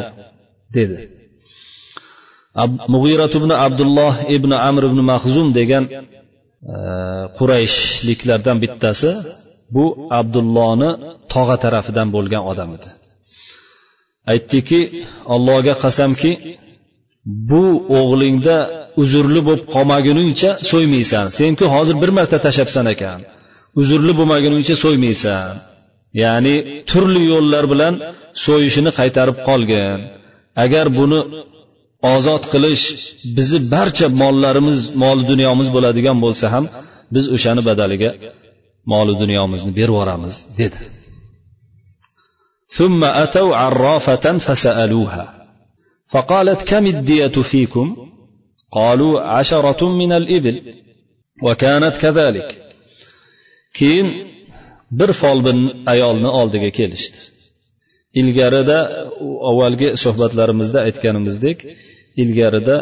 dedi 0.74 1.10
mug'irat 2.94 3.34
ibn 3.40 3.52
abdulloh 3.66 4.14
ibn 4.38 4.52
amr 4.70 4.84
ibn 4.90 5.00
mahzum 5.12 5.48
degan 5.60 5.84
qurayshliklardan 7.38 8.58
bittasi 8.64 9.12
bu 9.76 9.86
abdullohni 10.20 10.90
tog'a 11.34 11.56
tarafidan 11.64 12.08
bo'lgan 12.16 12.44
odam 12.52 12.70
edi 12.78 12.90
Aytdiki 14.33 14.81
allohga 15.35 15.75
qasamki 15.85 16.33
bu 17.51 17.65
o'g'lingda 17.99 18.57
uzrli 19.03 19.41
bo'lib 19.47 19.65
qolmaguningcha 19.75 20.51
so'ymaysan. 20.71 21.25
Senku 21.39 21.65
hozir 21.75 21.97
bir 22.03 22.11
marta 22.19 22.39
tashlabsan 22.47 22.87
ekan. 22.95 23.21
Uzrli 23.81 24.13
bo'lmaguningcha 24.19 24.75
so'ymaysan. 24.85 25.53
Ya'ni 26.23 26.57
turli 26.91 27.23
yo'llar 27.33 27.65
bilan 27.73 27.95
so'yishini 28.47 28.91
qaytarib 28.99 29.39
qolgin. 29.49 29.99
Agar 30.65 30.87
buni 30.99 31.21
ozod 32.15 32.43
qilish 32.53 32.85
bizni 33.37 33.59
barcha 33.75 34.07
mollarimiz 34.23 34.79
mol 35.03 35.19
dunyomiz 35.31 35.69
bo'ladigan 35.77 36.17
bo'lsa 36.25 36.47
ham 36.55 36.65
biz 37.15 37.25
o'shani 37.37 37.63
badaliga 37.69 38.11
moli 38.93 39.15
dunyomizni 39.23 39.71
berib 39.79 39.95
yuboramiz 39.95 40.35
dedi. 40.61 40.81
ثم 42.74 43.04
أتوا 43.04 43.56
عرافة 43.56 44.38
فسألوها 44.38 45.48
فقالت 46.08 46.62
كم 46.64 46.86
الدية 46.86 47.28
فيكم 47.28 48.08
قالوا 48.72 49.22
عشرة 49.22 49.90
من 49.90 50.12
الإبل 50.12 50.56
وكانت 51.44 51.98
كذلك 51.98 52.50
keyin 53.80 54.08
bir 55.00 55.12
folbin 55.22 55.60
ayolni 55.94 56.30
oldiga 56.40 56.70
kelishdi 56.80 57.20
ilgarida 58.22 58.78
avvalgi 59.50 59.90
suhbatlarimizda 60.04 60.80
aytganimizdek 60.88 61.58
ilgarida 62.24 62.76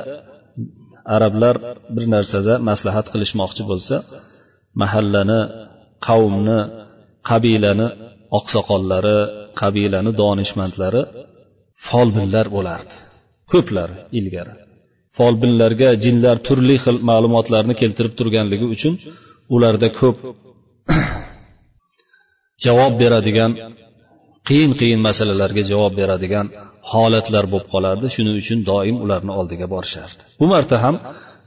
arablar 1.16 1.56
bir 1.96 2.06
narsada 2.16 2.54
maslahat 2.70 3.08
qilishmoqchi 3.14 3.64
bo'lsa 3.72 3.96
mahallani 4.82 5.42
qavmni 6.08 6.60
qabilani 7.30 7.88
oqsoqollari 8.38 9.20
qabilani 9.61 10.13
donishmandlari 10.23 11.03
folbinlar 11.87 12.47
bo'lardi. 12.57 12.95
Ko'plar 13.53 13.89
ilgari. 14.19 14.55
Folbinlarga 15.19 15.89
jinlar 16.05 16.37
turli 16.47 16.77
xil 16.85 16.97
ma'lumotlarni 17.11 17.75
keltirib 17.83 18.15
turganligi 18.19 18.67
uchun 18.75 18.95
ularda 19.55 19.89
ko'p 20.01 20.17
javob 22.65 22.93
beradigan 23.03 23.53
qiyin 24.49 24.73
qiyin 24.81 25.01
masalalarga 25.09 25.63
javob 25.73 25.93
beradigan 26.01 26.47
holatlar 26.93 27.45
bo'lib 27.53 27.69
qolardi. 27.75 28.07
Shuning 28.15 28.37
uchun 28.43 28.59
doim 28.71 28.97
ularni 29.05 29.33
oldiga 29.41 29.67
borishardi. 29.75 30.23
Bu 30.41 30.47
marta 30.55 30.77
ham 30.85 30.97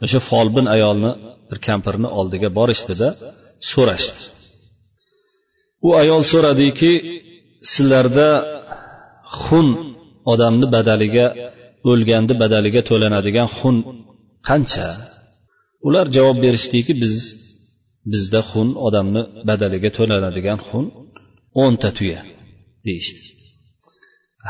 o'sha 0.05 0.19
folbin 0.29 0.67
ayolni 0.75 1.11
bir 1.49 1.57
kampirni 1.67 2.09
oldiga 2.19 2.49
borishdida 2.59 3.07
so'rashdi. 3.71 4.21
U 5.87 5.89
ayol 6.01 6.23
so'radiki 6.31 6.91
sizlarda 7.72 8.30
xun 9.42 9.66
odamni 10.32 10.66
badaliga 10.76 11.26
o'lganni 11.90 12.34
badaliga 12.42 12.80
to'lanadigan 12.90 13.48
xun 13.58 13.76
qancha 14.48 14.88
ular 15.86 16.06
javob 16.16 16.36
berishdiki 16.44 16.92
biz 17.02 17.14
bizda 18.12 18.40
xun 18.50 18.68
odamni 18.86 19.22
badaliga 19.48 19.90
to'lanadigan 19.98 20.58
xun 20.68 20.84
o'nta 21.62 21.90
tuya 21.98 22.20
deyishdi 22.86 23.22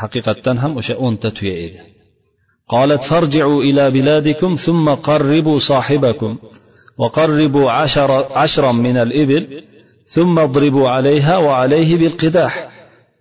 haqiqatdan 0.01 0.57
ham 0.63 0.71
o'sha 0.79 0.95
o'nta 1.05 1.29
tuya 1.39 1.57
edi 1.67 1.81
قالت 2.75 3.03
فارجعوا 3.03 3.63
إلى 3.67 3.83
بلادكم 3.91 4.51
ثم 4.55 4.85
قربوا 4.89 5.59
صاحبكم 5.59 6.31
وقربوا 6.97 7.71
عشر 7.71 8.09
عشرا 8.41 8.71
من 8.71 8.97
الإبل 8.97 9.63
ثم 10.15 10.39
اضربوا 10.39 10.89
عليها 10.89 11.37
وعليه 11.37 11.95
بالقداح 11.95 12.53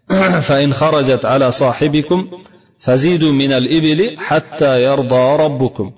فإن 0.49 0.73
خرجت 0.73 1.25
على 1.25 1.51
صاحبكم 1.53 2.29
فزيدوا 2.81 3.33
من 3.33 3.53
الإبل 3.53 4.17
حتى 4.19 4.83
يرضى 4.83 5.43
ربكم 5.45 5.93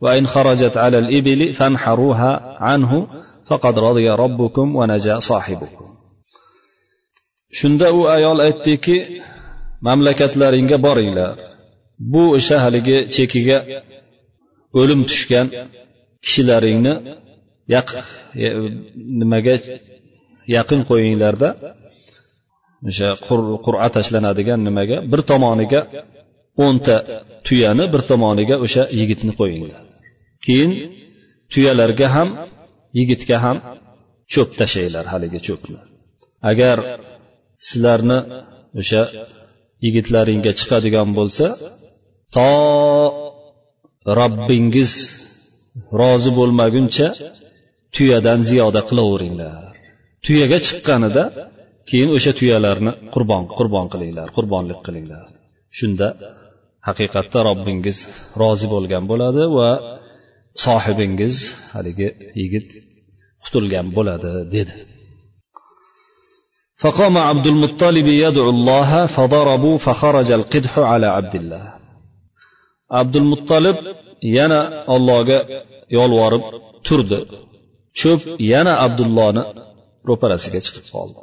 وإن 0.00 0.26
خرجت 0.26 0.76
على 0.76 0.98
الإبل 0.98 1.52
فانحروها 1.52 2.56
عنه 2.60 3.06
فقد 3.46 3.78
رضي 3.78 4.08
ربكم 4.08 4.76
ونجا 4.76 5.18
صاحبكم 5.18 5.84
shunda 7.60 7.88
u 7.98 8.00
ayol 8.16 8.38
aytdiki 8.46 8.96
mamlakatlaringga 9.86 10.76
boringlar 10.86 11.30
bu 12.12 12.22
o'sha 12.36 12.56
haligi 12.64 12.96
chekiga 13.16 13.58
o'lim 14.80 15.00
tushgan 15.10 15.46
kishilaringni 16.24 16.94
yaq 17.74 17.88
nimaga 19.20 19.56
yaqin 20.56 20.80
qo'yinglarda 20.90 21.48
O'sha 22.89 23.09
qur'a 23.65 23.87
tashlanadigan 23.95 24.59
nimaga? 24.67 24.97
Bir 25.11 25.21
tomoniga 25.31 25.81
o'nta 26.65 26.95
tuyani 27.47 27.85
bir 27.93 28.01
tomoniga 28.11 28.55
o'sha 28.65 28.83
yigitni 28.99 29.33
qo'yinglar 29.39 29.81
keyin 30.45 30.71
tuyalarga 31.53 32.07
ham 32.15 32.29
yigitga 32.99 33.37
ham 33.45 33.57
cho'p 34.33 34.49
tashlanglar 34.59 35.05
haligi 35.13 35.39
cho'pni. 35.47 35.79
Agar 36.51 36.77
sizlarni 37.67 38.19
o'sha 38.81 39.03
yigitlaringga 39.85 40.51
chiqadigan 40.59 41.09
bo'lsa 41.19 41.45
to 42.35 42.51
robbingiz 44.19 44.91
rozi 46.01 46.31
bo'lmaguncha 46.39 47.07
tuyadan 47.95 48.39
ziyoda 48.49 48.81
qilaveringlar. 48.89 49.71
Tuyaga 50.25 50.57
chiqqanida 50.67 51.23
keyin 51.88 52.10
o'sha 52.16 52.32
tuyalarni 52.38 52.92
qurbon 53.14 53.42
qurbon 53.58 53.86
qilinglar 53.92 54.28
qurbonlik 54.36 54.80
qilinglar 54.86 55.24
shunda 55.78 56.08
haqiqatda 56.88 57.38
robbingiz 57.48 57.98
rozi 58.42 58.66
bo'lgan 58.74 59.04
bo'ladi 59.10 59.42
va 59.56 59.70
sohibingiz 60.64 61.34
haligi 61.74 62.08
yigit 62.40 62.68
qutulgan 63.44 63.86
bo'ladi 63.96 64.32
dedi 64.56 64.76
فقام 66.82 67.14
عبد 67.30 67.46
المطلب 67.52 68.06
يدعو 68.24 68.50
الله 68.56 68.90
فضربوا 69.16 69.76
فخرج 69.86 70.28
القدح 70.38 70.72
على 70.90 71.06
عبد 71.16 71.34
الله 71.40 71.64
عبد 72.98 73.16
المطلب 73.22 73.76
yana 74.38 74.60
allohga 74.94 75.38
yolvorib 75.96 76.44
turdi 76.86 77.18
cho'p 78.00 78.20
yana 78.52 78.72
abdullohni 78.86 79.42
ro'parasiga 80.08 80.60
chiqib 80.66 80.86
qoldi 80.94 81.20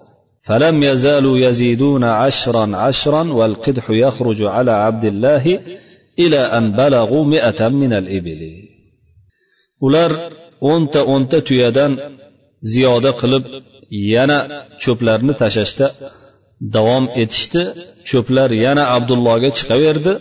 فلم 0.47 0.83
يزالوا 0.83 1.37
يزيدون 1.37 2.03
عشرا 2.03 2.77
عشرا 2.77 3.23
والقدح 3.33 3.85
يخرج 3.89 4.41
على 4.41 4.71
عبد 4.71 5.05
الله 5.05 5.43
إلى 6.19 6.37
أن 6.37 6.71
بلغوا 6.71 7.25
مئة 7.25 7.67
من 7.67 7.93
الإبل 7.93 8.41
ular 9.87 10.11
o'nta 10.71 11.01
o'nta 11.13 11.37
tuyadan 11.47 11.91
ziyoda 12.71 13.11
qilib 13.21 13.43
yana 14.13 14.39
cho'plarni 14.83 15.33
tashlashda 15.41 15.87
davom 16.75 17.05
etishdi 17.23 17.63
cho'plar 18.09 18.49
yana 18.65 18.83
abdullohga 18.95 19.49
chiqaverdi 19.57 20.13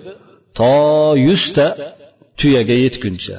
to 0.59 0.75
yuzta 1.27 1.67
tuyaga 2.41 2.77
yetguncha 2.85 3.39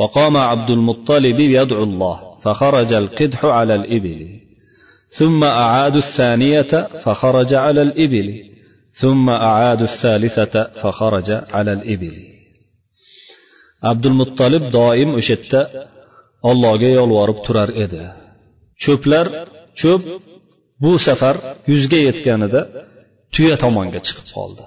وقام 0.00 0.36
عبد 0.36 0.70
المطلب 0.70 1.38
يدعو 1.40 1.82
الله 1.88 2.16
فخرج 2.42 2.90
القدح 3.02 3.44
على 3.44 3.74
الإبل 3.80 4.20
ثم 5.10 5.44
أعادوا 5.44 5.98
الثانية 5.98 6.72
فخرج 7.04 7.54
على 7.54 7.82
الإبل 7.82 8.28
ثم 8.92 9.30
أعادوا 9.30 9.86
الثالثة 9.86 10.54
فخرج 10.80 11.30
على 11.30 11.72
الإبل 11.72 12.16
عبد 13.82 14.06
المطلب 14.06 14.70
دائم 14.70 15.16
أشتا 15.16 15.86
allohga 16.50 16.88
yolvorib 16.98 17.38
turar 17.46 17.70
edi 17.84 18.02
cho'plar 18.82 19.26
cho'p 19.80 20.02
bu 20.82 20.92
safar 21.06 21.36
yuzga 21.70 21.98
yetganida 22.08 22.60
tuya 23.34 23.56
tomonga 23.64 24.00
chiqib 24.06 24.26
qoldi 24.36 24.64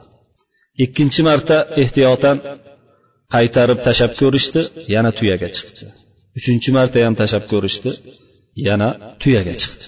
ikkinchi 0.86 1.22
marta 1.30 1.58
ehtiyotan 1.84 2.38
qaytarib 3.34 3.80
tashlab 3.88 4.14
ko'rishdi 4.22 4.62
yana 4.96 5.12
tuyaga 5.20 5.48
chiqdi 5.58 5.86
uchinchi 6.38 6.70
marta 6.78 6.98
ham 7.06 7.16
tashlab 7.22 7.46
ko'rishdi 7.54 7.92
yana 8.68 8.90
tuyaga 9.22 9.54
chiqdi 9.62 9.86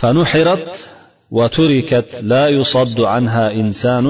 فنحرت 0.00 0.90
وتركت 1.30 2.08
لا 2.22 2.48
يصد 2.48 3.00
عنها 3.00 3.52
إنسان 3.52 4.06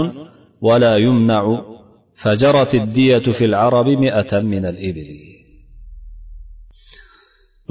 ولا 0.61 0.97
يمنع 0.97 1.43
فجرت 2.15 2.75
الدية 2.75 3.19
في 3.19 3.45
العرب 3.45 3.87
مئة 3.87 4.41
من 4.41 4.65
الإبل 4.73 5.11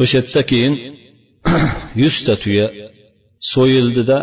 o'sha 0.01 0.17
yerda 0.19 0.41
keyin 0.51 0.73
yuzta 2.01 2.33
tuya 2.43 2.67
so'yildida 3.53 4.17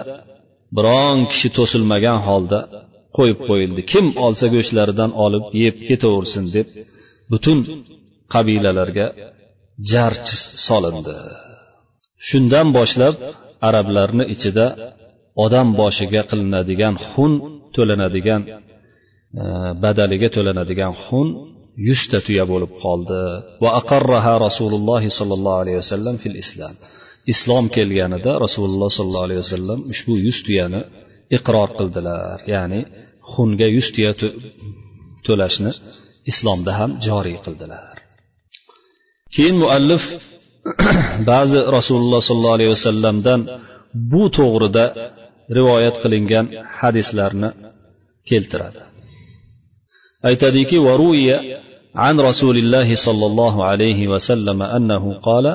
biron 0.76 1.18
kishi 1.30 1.48
to'silmagan 1.58 2.18
holda 2.28 2.58
qo'yib 3.16 3.38
qo'yildi 3.48 3.82
kim 3.92 4.06
olsa 4.26 4.46
go'shtlaridan 4.54 5.10
olib 5.24 5.44
yeb 5.62 5.76
ketaversin 5.88 6.44
deb 6.56 6.68
butun 7.32 7.58
qabilalarga 8.34 9.06
jarch 9.92 10.30
solindi 10.66 11.14
shundan 12.28 12.68
boshlab 12.78 13.14
arablarni 13.67 14.23
ichida 14.33 14.65
odam 15.45 15.67
boshiga 15.81 16.21
qilinadigan 16.29 16.95
xun 17.09 17.31
to'lanadigan 17.75 18.41
e, 18.49 18.53
badaliga 19.83 20.27
to'lanadigan 20.35 20.93
xun 21.05 21.27
yuzta 21.87 22.17
tuya 22.27 22.45
bo'lib 22.51 22.71
qoldi. 22.83 23.21
Va 23.63 23.69
aqarraha 23.81 24.33
rasululloh 24.47 25.03
sollallohu 25.19 25.59
alayhi 25.63 25.79
vasallam 25.83 26.15
fil 26.23 26.37
islom 26.43 26.75
islom 27.33 27.65
kelganida 27.75 28.31
rasululloh 28.45 28.89
sollallohu 28.97 29.27
alayhi 29.27 29.41
vasallam 29.45 29.79
ushbu 29.93 30.13
yuz 30.25 30.37
tuyani 30.45 30.81
iqror 31.37 31.69
qildilar. 31.79 32.37
Ya'ni 32.53 32.81
xunga 33.33 33.67
yuz 33.75 33.87
tuya 33.95 34.11
to'lashni 35.27 35.71
islomda 36.31 36.71
ham 36.79 36.91
joriy 37.07 37.37
qildilar. 37.45 37.95
Keyin 39.35 39.55
muallif 39.63 40.03
ba'zi 41.31 41.59
rasululloh 41.77 42.21
sollallohu 42.29 42.55
alayhi 42.57 42.71
vasallamdan 42.75 43.39
bu 44.11 44.23
to'g'rida 44.37 44.85
rivoyat 45.57 45.95
qilingan 46.03 46.45
hadislarni 46.79 47.49
keltiradi. 48.29 48.79
Aytadiki 50.29 50.77
عن 51.95 52.19
رسول 52.19 52.57
الله 52.57 52.95
صلى 52.95 53.25
الله 53.25 53.65
عليه 53.65 54.07
وسلم 54.07 54.61
انه 54.61 55.19
قال 55.19 55.45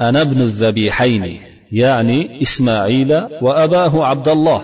أنا 0.00 0.22
ابن 0.22 0.40
الذبيحين 0.40 1.40
يعني 1.72 2.40
اسماعيل 2.42 3.12
واباه 3.42 4.04
عبد 4.04 4.28
الله 4.28 4.62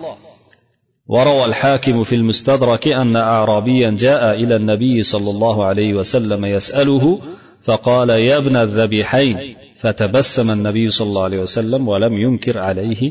وروى 1.06 1.44
الحاكم 1.44 2.04
في 2.04 2.14
المستدرك 2.14 2.88
ان 2.88 3.16
اعرابيا 3.16 3.90
جاء 3.90 4.34
إلى 4.34 4.56
النبي 4.56 5.02
صلى 5.02 5.30
الله 5.30 5.64
عليه 5.64 5.94
وسلم 5.94 6.44
يساله 6.44 7.18
فقال 7.62 8.10
يا 8.10 8.36
ابن 8.36 8.56
الذبيحين 8.56 9.38
فتبسم 9.81 10.47
النبي 10.51 10.85
صلى 10.89 11.07
الله 11.09 11.23
عليه 11.23 11.41
وسلم 11.45 11.81
ولم 11.87 12.13
ينكر 12.25 12.55
عليه 12.67 13.01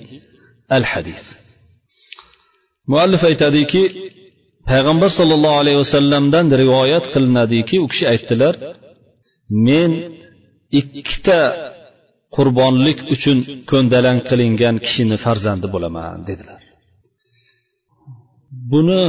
الحديث 0.72 1.24
muallif 2.92 3.22
aytadiki 3.30 3.82
payg'ambar 4.70 5.10
sollallohu 5.18 5.56
alayhi 5.62 5.78
vasallamdan 5.84 6.46
rivoyat 6.62 7.04
qilinadiki 7.14 7.76
u 7.84 7.86
kishi 7.92 8.04
aytdilar 8.12 8.54
men 9.66 9.90
ikkita 10.80 11.38
qurbonlik 12.36 12.98
uchun 13.14 13.38
ko'ndalang 13.70 14.18
qilingan 14.30 14.76
kishini 14.84 15.16
farzandi 15.24 15.66
bo'laman 15.74 16.18
dedilar 16.28 16.60
buni 18.72 19.02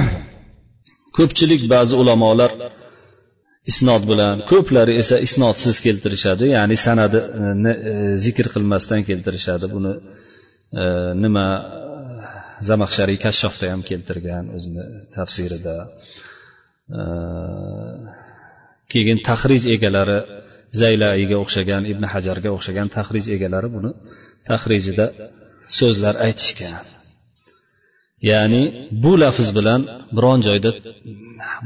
ko'pchilik 1.17 1.61
ba'zi 1.73 1.93
ulamolar 2.01 2.51
isnod 3.72 4.02
bilan 4.10 4.36
ko'plari 4.50 4.94
esa 5.02 5.16
isnodsiz 5.26 5.76
keltirishadi 5.86 6.44
ya'ni 6.56 6.76
sanadini 6.86 7.72
e, 7.74 7.92
e, 7.92 7.94
zikr 8.24 8.46
qilmasdan 8.54 9.00
keltirishadi. 9.08 9.66
Buni 9.74 9.92
e, 10.82 10.84
nima 11.24 11.46
zamaxshariy 12.68 13.18
kashshofda 13.24 13.66
ham 13.72 13.82
keltirgan 13.90 14.44
o'zini 14.56 14.84
tafsirida. 15.16 15.76
E, 16.98 17.02
keyin 18.92 19.18
tahrij 19.28 19.62
egalari 19.76 20.18
zaylaiyga 20.80 21.36
o'xshagan 21.42 21.82
ibn 21.92 22.04
hajarga 22.12 22.50
o'xshagan 22.56 22.88
tahrij 22.96 23.26
egalari 23.36 23.68
buni 23.76 23.90
tahrijida 24.48 25.06
so'zlar 25.78 26.14
aytishgan. 26.26 26.84
Ya'ni 28.30 28.62
bu 29.02 29.12
lafz 29.22 29.48
bilan 29.58 29.80
biron 30.16 30.40
joyda 30.46 30.70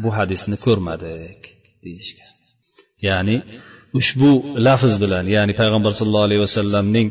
bu 0.02 0.10
hadisni 0.18 0.56
ko'rmadik. 0.66 1.40
Deyishgan. 1.86 2.30
Ya'ni 3.08 3.36
ushbu 3.98 4.30
lafz 4.66 4.94
bilan 5.02 5.24
ya'ni 5.36 5.52
payg'ambar 5.60 5.92
sallallohu 5.98 6.26
alayhi 6.28 6.42
vasallamning 6.46 7.08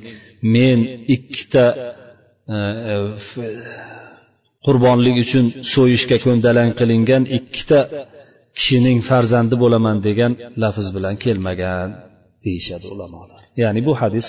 men 0.55 0.79
ikkita 1.15 1.65
e, 2.55 2.57
e, 2.91 2.95
qurbonlik 4.65 5.15
uchun 5.23 5.45
so'yishga 5.73 6.17
ko'ndalang 6.25 6.71
qilingan 6.79 7.23
ikkita 7.37 7.79
kishining 8.57 8.99
farzandi 9.09 9.55
bo'laman 9.63 9.97
degan 10.07 10.31
lafz 10.63 10.87
bilan 10.95 11.15
kelmagan 11.23 11.89
deyishadi 12.45 12.85
ulamolar. 12.93 13.41
Ya'ni 13.61 13.81
bu 13.87 13.93
hadis 14.01 14.27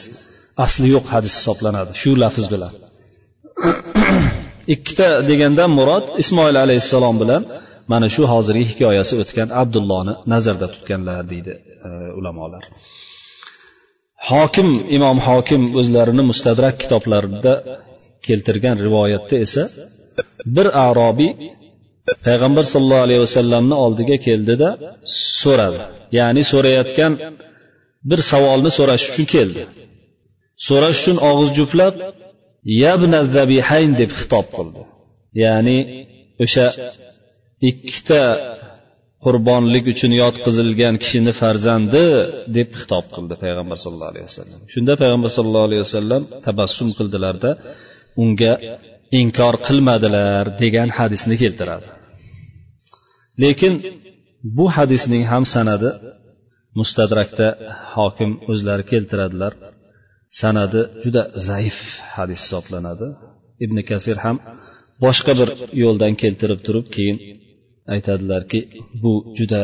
asli 0.65 0.87
yo'q 0.95 1.07
hadis 1.15 1.33
hisoblanadi 1.39 1.93
shu 2.03 2.11
lafz 2.25 2.45
bilan. 2.55 2.73
Ikkita 4.75 5.09
degandan 5.31 5.71
murod 5.79 6.05
ismoil 6.23 6.57
alayhissalom 6.65 7.17
bilan 7.23 7.43
mana 7.93 8.07
shu 8.15 8.23
hozirgi 8.33 8.65
hikoyasi 8.71 9.15
o'tgan 9.23 9.49
abdullohni 9.63 10.15
nazarda 10.33 10.67
tutganlar 10.75 11.23
deydi 11.33 11.53
e, 11.89 11.91
ulamolar. 12.19 12.65
Hokim 14.31 14.69
imom 14.97 15.19
hokim 15.29 15.63
o'zlarini 15.81 16.23
mustadrak 16.31 16.75
kitoblarida 16.83 17.53
keltirgan 18.27 18.77
rivoyatda 18.87 19.37
esa 19.47 19.63
bir 20.57 20.67
arobiy 20.87 21.33
payg'ambar 22.27 22.65
sollallohu 22.73 23.05
alayhi 23.07 23.23
vasallamni 23.27 23.77
oldiga 23.85 24.17
keldida 24.27 24.69
so'radi. 25.41 25.81
Ya'ni 26.19 26.43
so'rayotgan 26.53 27.13
bir 28.11 28.21
savolni 28.31 28.71
so'rash 28.79 29.05
uchun 29.11 29.27
keldi. 29.35 29.63
So'rash 30.67 30.99
uchun 31.03 31.17
og'iz 31.31 31.51
juftlab 31.59 31.95
yabna 32.85 33.21
zabihayn 33.37 33.93
deb 34.01 34.11
xitob 34.19 34.47
qildi. 34.57 34.83
Ya'ni 35.43 35.79
o'sha 36.45 36.67
ikkita 37.71 38.23
qurbonlik 39.25 39.85
uchun 39.93 40.13
yotqizilgan 40.23 40.95
kishini 41.03 41.33
farzandi 41.41 42.05
deb 42.57 42.69
xitob 42.81 43.05
qildi 43.15 43.35
payg'ambar 43.45 43.79
sallallohu 43.85 44.13
alayhi 44.15 44.27
vasallam. 44.31 44.61
Shunda 44.75 44.93
payg'ambar 45.03 45.31
sallallohu 45.37 45.67
alayhi 45.69 45.83
vasallam 45.87 46.23
tabassum 46.47 46.89
qildilarda 46.99 47.51
unga 48.23 48.53
inkor 49.21 49.55
qilmadilar 49.67 50.45
degan 50.63 50.89
hadisni 50.99 51.37
keltiradi. 51.43 51.87
Lekin 53.43 53.75
bu 54.57 54.67
hadisning 54.77 55.23
ham 55.33 55.45
sanadi 55.55 55.91
mustadrakda 56.79 57.47
hokim 57.95 58.31
o'zlari 58.53 58.85
keltiradilar. 58.93 59.53
Sanadi 60.41 60.81
juda 61.05 61.23
zaif 61.49 61.77
hadis 62.17 62.41
hisoblanadi. 62.45 63.07
Ibn 63.65 63.77
kasir 63.91 64.17
ham 64.25 64.37
boshqa 65.05 65.33
bir 65.41 65.49
yo'ldan 65.83 66.13
keltirib 66.23 66.61
turib 66.67 66.87
keyin 66.97 67.17
aytadilarki 67.93 68.61
bu 69.03 69.13
juda 69.39 69.63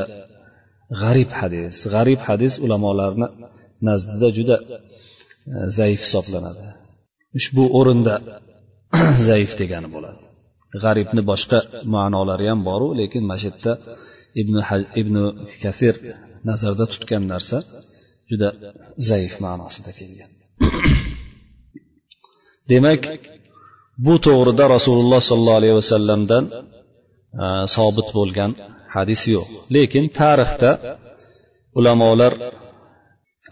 g'arib 1.00 1.30
hadis. 1.40 1.74
G'arib 1.94 2.20
hadis 2.28 2.54
ulamolarni 2.64 3.26
nazdida 3.88 4.28
juda 4.38 4.56
e, 4.62 4.68
zaif 5.78 5.98
hisoblanadi. 6.06 6.64
Ushbu 7.38 7.62
o'rinda 7.78 8.14
zaif 9.28 9.50
degani 9.60 9.88
bo'ladi. 9.94 10.20
G'aribni 10.84 11.22
boshqa 11.30 11.58
ma'nolari 11.94 12.46
ham 12.50 12.60
boru 12.68 12.88
lekin 13.00 13.22
mana 13.30 13.38
shu 13.42 13.46
yerda 13.50 13.72
ibn 14.40 14.54
ibn 15.00 15.14
kasir 15.62 15.94
nazarda 16.48 16.84
tutgan 16.92 17.24
narsa 17.32 17.58
juda 18.30 18.48
zaif 19.08 19.32
ma'nosida 19.44 19.90
kelgan. 19.98 20.30
Demak 22.70 23.02
bu 24.06 24.14
to'g'rida 24.26 24.64
rasululloh 24.76 25.20
sollallohu 25.30 25.58
alayhi 25.60 25.76
vasallamdan 25.80 26.44
Э, 27.38 27.46
sobit 27.74 28.08
bo'lgan 28.18 28.50
hadis 28.94 29.22
yo'q. 29.34 29.46
Lekin 29.74 30.04
tarixda 30.18 30.70
ulamolar 31.78 32.32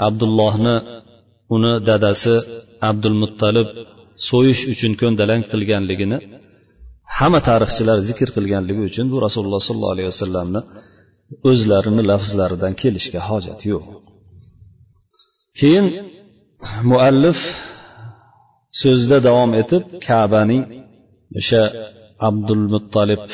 abdullohni 0.07 0.77
uni 1.55 1.73
dadasi 1.88 2.35
abdul 2.91 3.17
muttalib 3.23 3.69
so'yish 4.29 4.62
uchun 4.73 4.93
ko'ndalang 5.01 5.43
qilganligini 5.53 6.19
hamma 7.19 7.41
tarixchilar 7.49 7.99
zikr 8.09 8.29
qilganligi 8.37 8.83
uchun 8.91 9.07
bu 9.12 9.17
rasululloh 9.27 9.62
sollallohu 9.69 9.95
alayhi 9.97 10.11
vasallamni 10.12 10.61
o'zlarini 11.51 12.03
lafzlaridan 12.11 12.73
kelishga 12.83 13.21
hojat 13.29 13.61
yo'q. 13.71 13.85
Keyin 15.61 15.87
muallif 16.91 17.38
so'zida 18.83 19.19
davom 19.29 19.51
etib 19.62 19.83
kabaning 20.09 20.62
o'sha 21.41 21.62
Abdulmuttolib 22.29 23.25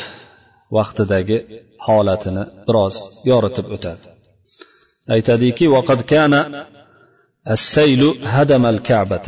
vaqtidagi 0.77 1.39
holatini 1.87 2.45
biroz 2.67 2.95
yoritib 3.31 3.67
o'tadi. 3.77 4.07
Aytadiki 5.15 5.69
وقد 5.69 6.01
كان 6.03 6.65
السيل 7.51 8.15
هدم 8.25 8.67
الكعبة 8.67 9.27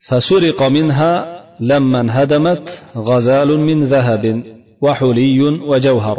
فسرق 0.00 0.62
منها 0.62 1.12
لما 1.60 2.00
انهدمت 2.00 2.82
غزال 2.96 3.58
من 3.58 3.84
ذهب 3.84 4.24
وحلي 4.80 5.40
وجوهر 5.40 6.18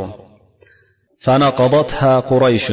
فنقضتها 1.19 2.19
قريش 2.19 2.71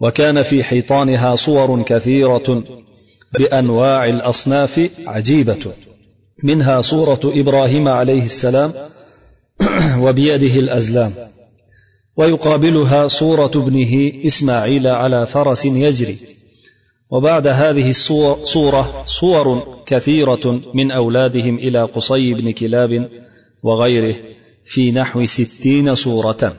وكان 0.00 0.42
في 0.42 0.64
حيطانها 0.64 1.36
صور 1.36 1.82
كثيرة 1.82 2.64
بأنواع 3.38 4.08
الأصناف 4.08 4.90
عجيبة 5.06 5.72
منها 6.42 6.80
صورة 6.80 7.20
إبراهيم 7.24 7.88
عليه 7.88 8.22
السلام 8.22 8.72
وبيده 10.04 10.60
الأزلام. 10.60 11.12
ويقابلها 12.16 13.08
صورة 13.08 13.50
ابنه 13.54 14.24
إسماعيل 14.26 14.86
على 14.86 15.26
فرس 15.26 15.64
يجري. 15.64 16.16
وبعد 17.10 17.46
هذه 17.46 17.90
الصورة 17.90 18.88
صور 19.04 19.76
كثيرة 19.86 20.60
من 20.74 20.92
أولادهم 20.92 21.58
إلى 21.58 21.82
قصي 21.82 22.34
بن 22.34 22.52
كلاب 22.52 23.08
وغيره 23.62 24.16
في 24.64 24.90
نحو 24.90 25.24
ستين 25.24 25.94
صورة. 25.94 26.56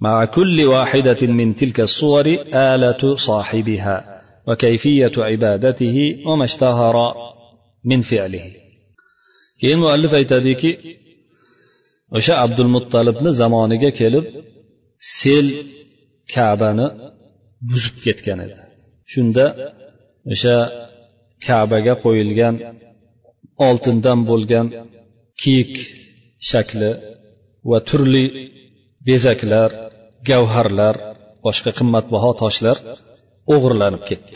مع 0.00 0.24
كل 0.24 0.64
واحدة 0.64 1.26
من 1.26 1.56
تلك 1.56 1.80
الصور 1.80 2.36
آلة 2.54 3.16
صاحبها 3.16 4.22
وكيفية 4.48 5.12
عبادته 5.16 5.96
وما 6.26 6.44
اشتهر 6.44 7.14
من 7.84 8.00
فعله. 8.00 8.61
Keyin 9.62 9.78
muallif 9.84 10.12
aytadiki 10.20 10.70
o'sha 12.16 12.34
abdul 12.44 12.70
muttalibni 12.76 13.30
zamoniga 13.42 13.90
kelib 14.00 14.26
sel 15.18 15.46
kabani 16.34 16.86
buzib 17.70 17.96
ketgan 18.04 18.38
edi. 18.46 18.58
Shunda 19.12 19.44
o'sha 20.32 20.56
kabaga 21.46 21.94
qo'yilgan 22.04 22.54
oltindan 23.68 24.20
bo'lgan 24.30 24.66
kiyik 25.40 25.72
shakli 26.50 26.90
va 27.70 27.78
turli 27.88 28.24
bezaklar 29.08 29.70
gavharlar 30.28 30.96
boshqa 31.44 31.70
qimmatbaho 31.78 32.30
toshlar 32.42 32.76
o'g'irlanib 33.54 34.02
ketdi. 34.10 34.34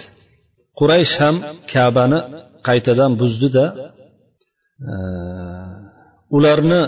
Quraysh 0.79 1.15
ham 1.23 1.37
kabani 1.75 2.21
qaytadan 2.69 3.13
buzdida 3.21 3.65
ularni 6.37 6.81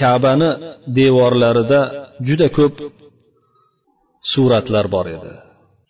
kabani 0.00 0.50
devorlarida 0.98 1.80
juda 2.28 2.48
ko'p 2.56 2.74
suratlar 4.32 4.86
bor 4.94 5.06
edi. 5.16 5.32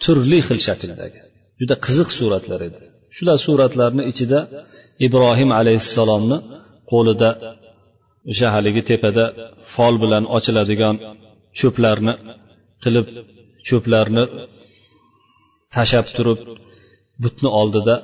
Turli 0.02 0.38
xil 0.46 0.58
shakldagi 0.68 1.20
juda 1.60 1.74
qiziq 1.86 2.08
suratlar 2.18 2.60
edi. 2.68 2.80
Shular 3.16 3.38
suratlarni 3.46 4.02
ichida 4.12 4.40
ibrohim 5.06 5.50
alayhissalomni 5.60 6.38
qo'lida 6.92 7.30
o'sha 8.30 8.48
haligi 8.54 8.82
tepada 8.90 9.24
fol 9.74 9.94
bilan 10.02 10.24
ochiladigan 10.36 10.96
cho'plarni 11.58 12.14
qilib 12.82 13.06
cho'plarni 13.68 14.24
tashab 15.76 16.06
turib 16.16 16.38
butni 17.22 17.48
oldida 17.60 17.94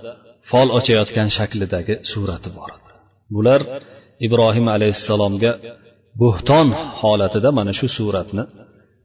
fol 0.51 0.69
ochayotgan 0.79 1.29
shaklidagi 1.37 1.95
surati 2.13 2.51
bor 2.59 2.71
edi. 2.77 2.84
Bular 3.37 3.61
ibrohim 4.27 4.67
alayhissalomga 4.77 5.53
bo'hton 6.23 6.69
holatida 7.01 7.49
mana 7.59 7.73
shu 7.79 7.87
suratni 7.99 8.45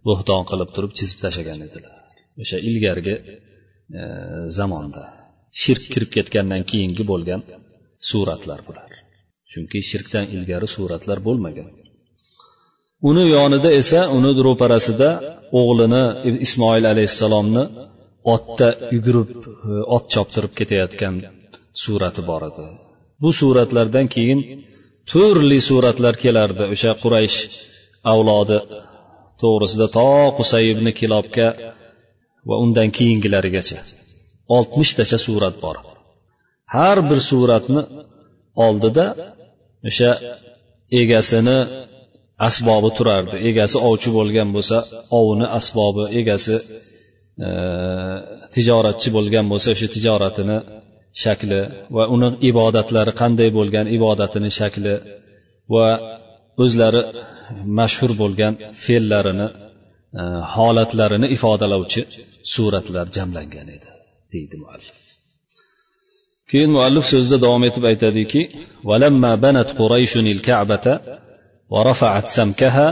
bo'hton 0.08 0.42
qilib 0.50 0.70
turib 0.76 0.92
chizib 1.00 1.18
tashlagan 1.24 1.60
edilar. 1.68 1.94
O'sha 2.42 2.58
ilgargi 2.70 3.15
e, 4.00 4.02
zamonda 4.58 5.04
shirk 5.62 5.84
kirib 5.94 6.10
ketgandan 6.15 6.62
keyingi 6.72 7.04
bo'lgan 7.12 7.42
suratlar 8.10 8.60
bular. 8.68 8.89
Chunki 9.52 9.80
shirkdan 9.89 10.26
ilgari 10.36 10.68
suratlar 10.76 11.20
bo'lmagan. 11.28 11.70
Uni 13.10 13.26
yonida 13.36 13.70
esa 13.82 14.02
uni 14.18 14.32
ro'parasida 14.48 15.10
o'g'lini 15.60 16.04
ismoil 16.46 16.84
alayhissalomni 16.94 17.63
otda 18.36 18.68
yugurib 18.96 19.30
e, 19.70 19.74
ot 19.96 20.06
choptirib 20.13 20.54
ketayotgan 20.60 21.15
surati 21.84 22.22
bor 22.30 22.44
edi. 22.52 22.65
Bu 23.21 23.29
suratlardan 23.39 24.08
keyin 24.15 24.39
turli 25.12 25.60
suratlar 25.69 26.15
kelardi 26.23 26.63
o'sha 26.73 26.91
quraysh 27.03 27.38
avlodi. 28.13 28.60
To'g'risida 29.41 29.88
to 29.97 30.10
qusay 30.38 30.63
ibn 30.73 30.88
kilobga 30.99 31.47
va 32.49 32.55
undan 32.63 32.89
keyingilarigacha 32.97 33.79
oltmishtacha 34.55 35.17
surat 35.27 35.55
bor. 35.63 35.75
Har 36.75 36.97
bir 37.10 37.19
suratni 37.29 37.82
oldida 38.65 39.05
o'sha 39.89 40.12
egasini 41.01 41.58
asbobi 42.47 42.89
turardi. 42.97 43.36
Egasi 43.49 43.77
ovchi 43.89 44.10
bo'lgan 44.17 44.49
bo'lsa 44.55 44.77
ovini 45.19 45.47
asbobi 45.60 46.03
egasi 46.19 46.55
e, 47.45 47.49
tijoratchi 48.55 49.10
bo'lgan 49.17 49.45
bo'lsa 49.51 49.67
o'sha 49.75 49.88
tijoratini 49.95 50.58
shakli 51.23 51.61
va 51.97 52.05
uni 52.14 52.29
ibodatlari 52.51 53.12
qanday 53.20 53.49
bo'lgan 53.59 53.87
ibodatini 53.97 54.51
shakli 54.59 54.94
va 55.75 55.87
o'zlari 56.64 57.03
mashhur 57.79 58.11
bo'lgan 58.23 58.53
fe'llarini 58.85 59.49
e, 60.20 60.23
holatlarini 60.55 61.27
ifodalovchi 61.37 62.03
suratlar 62.55 63.07
jamlangan 63.16 63.68
edi 63.77 63.90
deydi 64.35 64.57
muallif 64.62 64.97
keyin 66.51 66.70
muallif 66.77 67.05
so'zida 67.12 67.37
davom 67.44 67.62
etib 67.68 67.85
aytadiki 67.90 68.40
valamma 68.88 69.33
banat 69.44 69.68
qurayshun 69.81 70.27
الكعبة 70.37 70.87
ورفعت 71.75 72.29
سمكها 72.29 72.88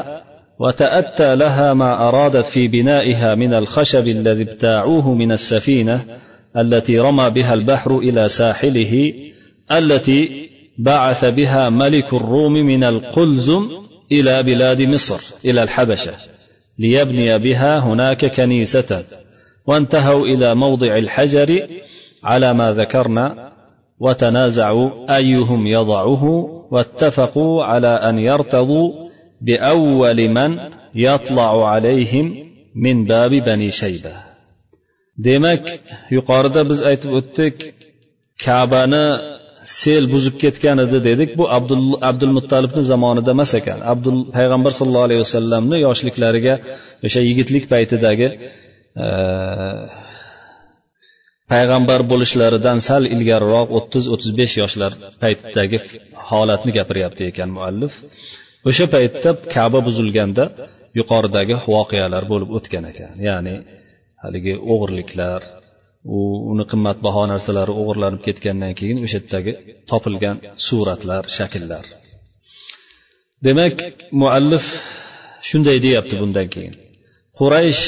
وتأتى 0.59 1.35
لها 1.37 1.74
ما 1.74 2.09
أرادت 2.09 2.46
في 2.46 2.62
بنائها 2.68 3.35
من 3.35 3.55
الخشب 3.55 4.09
الذي 4.09 4.42
ابتاعوه 4.42 5.14
من 5.14 5.33
السفينة 5.33 6.05
التي 6.57 6.99
رمى 6.99 7.29
بها 7.29 7.53
البحر 7.53 7.97
إلى 7.97 8.29
ساحله 8.29 9.13
التي 9.71 10.49
بعث 10.77 11.25
بها 11.25 11.69
ملك 11.69 12.13
الروم 12.13 12.53
من 12.53 12.83
القلزم 12.83 13.67
إلى 14.12 14.43
بلاد 14.43 14.81
مصر 14.81 15.36
إلى 15.45 15.63
الحبشة 15.63 16.13
ليبني 16.79 17.39
بها 17.39 17.79
هناك 17.79 18.25
كنيسة. 18.25 19.03
وانتهوا 19.67 20.25
إلى 20.25 20.55
موضع 20.55 20.97
الحجر 20.97 21.67
على 22.23 22.53
ما 22.53 22.73
ذكرنا 22.73 23.51
وتنازعوا 23.99 25.17
أيهم 25.17 25.67
يضعه 25.67 26.23
واتفقوا 26.71 27.63
على 27.63 27.88
أن 27.88 28.19
يرتضوا 28.19 28.91
بأول 29.41 30.29
من 30.29 30.57
يطلع 30.95 31.69
عليهم 31.69 32.36
من 32.75 33.05
باب 33.05 33.31
بني 33.31 33.71
شيبة. 33.71 34.26
Demak 35.25 35.63
yuqorida 36.15 36.62
biz 36.69 36.80
aytib 36.89 37.12
o'tdik 37.19 37.56
kabani 38.45 39.06
sel 39.82 40.03
buzib 40.13 40.36
ketgan 40.43 40.77
edi 40.86 40.97
dedik. 41.10 41.30
Bu 41.39 41.45
abdul 41.58 41.84
abdul 42.10 42.34
muttalibni 42.38 42.84
zamonida 42.91 43.32
emas 43.36 43.51
ekan. 43.60 43.80
Abdul 43.93 44.17
payg'ambar 44.38 44.71
sallallohu 44.77 45.08
alayhi 45.10 45.21
vasallamni 45.25 45.77
yoshliklariga 45.88 46.56
o'sha 47.06 47.21
yigitlik 47.30 47.65
paytidagi 47.73 48.27
e, 49.06 49.08
payg'ambar 51.51 51.99
bo'lishlaridan 52.12 52.77
sal 52.88 53.03
ilgariroq 53.15 53.67
o'ttiz 53.77 54.03
o'ttiz 54.13 54.32
besh 54.39 54.53
yoshlar 54.62 54.91
paytidagi 55.23 55.77
holatni 56.30 56.71
gapiryapti 56.80 57.23
ekan 57.32 57.49
muallif. 57.58 57.93
O'sha 58.69 58.86
paytda 58.95 59.30
kaba 59.56 59.80
buzilganda 59.88 60.43
yuqoridagi 60.99 61.56
voqealar 61.73 62.23
bo'lib 62.32 62.49
o'tgan 62.58 62.84
ekan. 62.91 63.13
Ya'ni 63.30 63.56
haligi 64.23 64.53
o'g'irliklar 64.73 65.41
u 66.17 66.19
uni 66.51 66.65
qimmatbaho 66.71 67.23
narsalari 67.34 67.73
o'g'irlanib 67.82 68.21
ketgandan 68.27 68.73
keyin 68.80 68.97
o'sha 69.06 69.17
yerdagi 69.19 69.51
topilgan 69.89 70.38
suratlar 70.67 71.23
shakllar. 71.38 71.86
Demak 73.45 73.75
muallif 74.21 74.65
shunday 75.49 75.77
deyapti 75.86 76.15
bundan 76.21 76.47
keyin. 76.56 76.73
Quraysh 77.39 77.84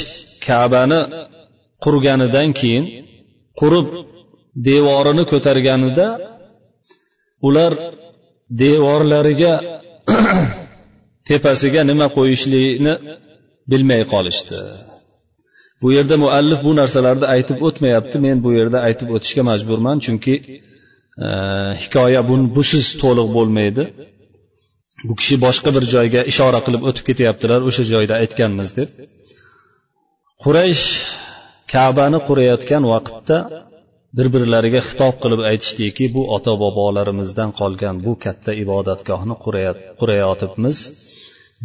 kabani 0.47 1.01
qurganidan 1.83 2.49
keyin 2.59 2.85
qurib 3.59 3.87
devorini 4.69 5.23
ko'targanida 5.31 6.07
ular 7.47 7.73
devorlariga 8.63 9.53
tepasiga 11.29 11.81
nima 11.91 12.07
qo'yishlikni 12.17 12.93
bilmay 13.71 14.01
qolishdi. 14.13 14.59
Bu 15.81 15.87
yerda 15.97 16.15
muallif 16.23 16.59
bu 16.67 16.71
narsalarni 16.81 17.25
aytib 17.35 17.57
o'tmayapti. 17.67 18.17
Men 18.25 18.37
bu 18.45 18.49
yerda 18.59 18.79
aytib 18.87 19.09
o'tishga 19.15 19.43
majburman 19.51 19.97
chunki 20.05 20.35
e, 21.25 21.27
hikoya 21.83 22.21
bu 22.29 22.35
busiz 22.55 22.85
to'liq 23.01 23.27
bo'lmaydi. 23.37 23.83
Bu 25.07 25.13
kishi 25.19 25.35
boshqa 25.45 25.69
bir 25.75 25.83
joyga 25.95 26.21
ishora 26.31 26.59
qilib 26.65 26.83
o'tib 26.89 27.03
ketyaptilar 27.09 27.59
o'sha 27.69 27.83
joyda 27.93 28.13
aytganmiz 28.21 28.69
deb. 28.79 28.89
Quraysh 30.43 30.85
kabani 31.73 32.19
qurayotgan 32.27 32.83
vaqtda 32.93 33.37
bir 34.17 34.27
birlariga 34.33 34.81
xitob 34.89 35.15
qilib 35.23 35.41
aytishdiki 35.51 36.05
bu 36.15 36.21
ota 36.35 36.53
bobolarimizdan 36.63 37.49
qolgan 37.59 37.95
bu 38.05 38.13
katta 38.25 38.51
ibodatgohni 38.63 39.35
qurayotibmiz. 39.99 40.77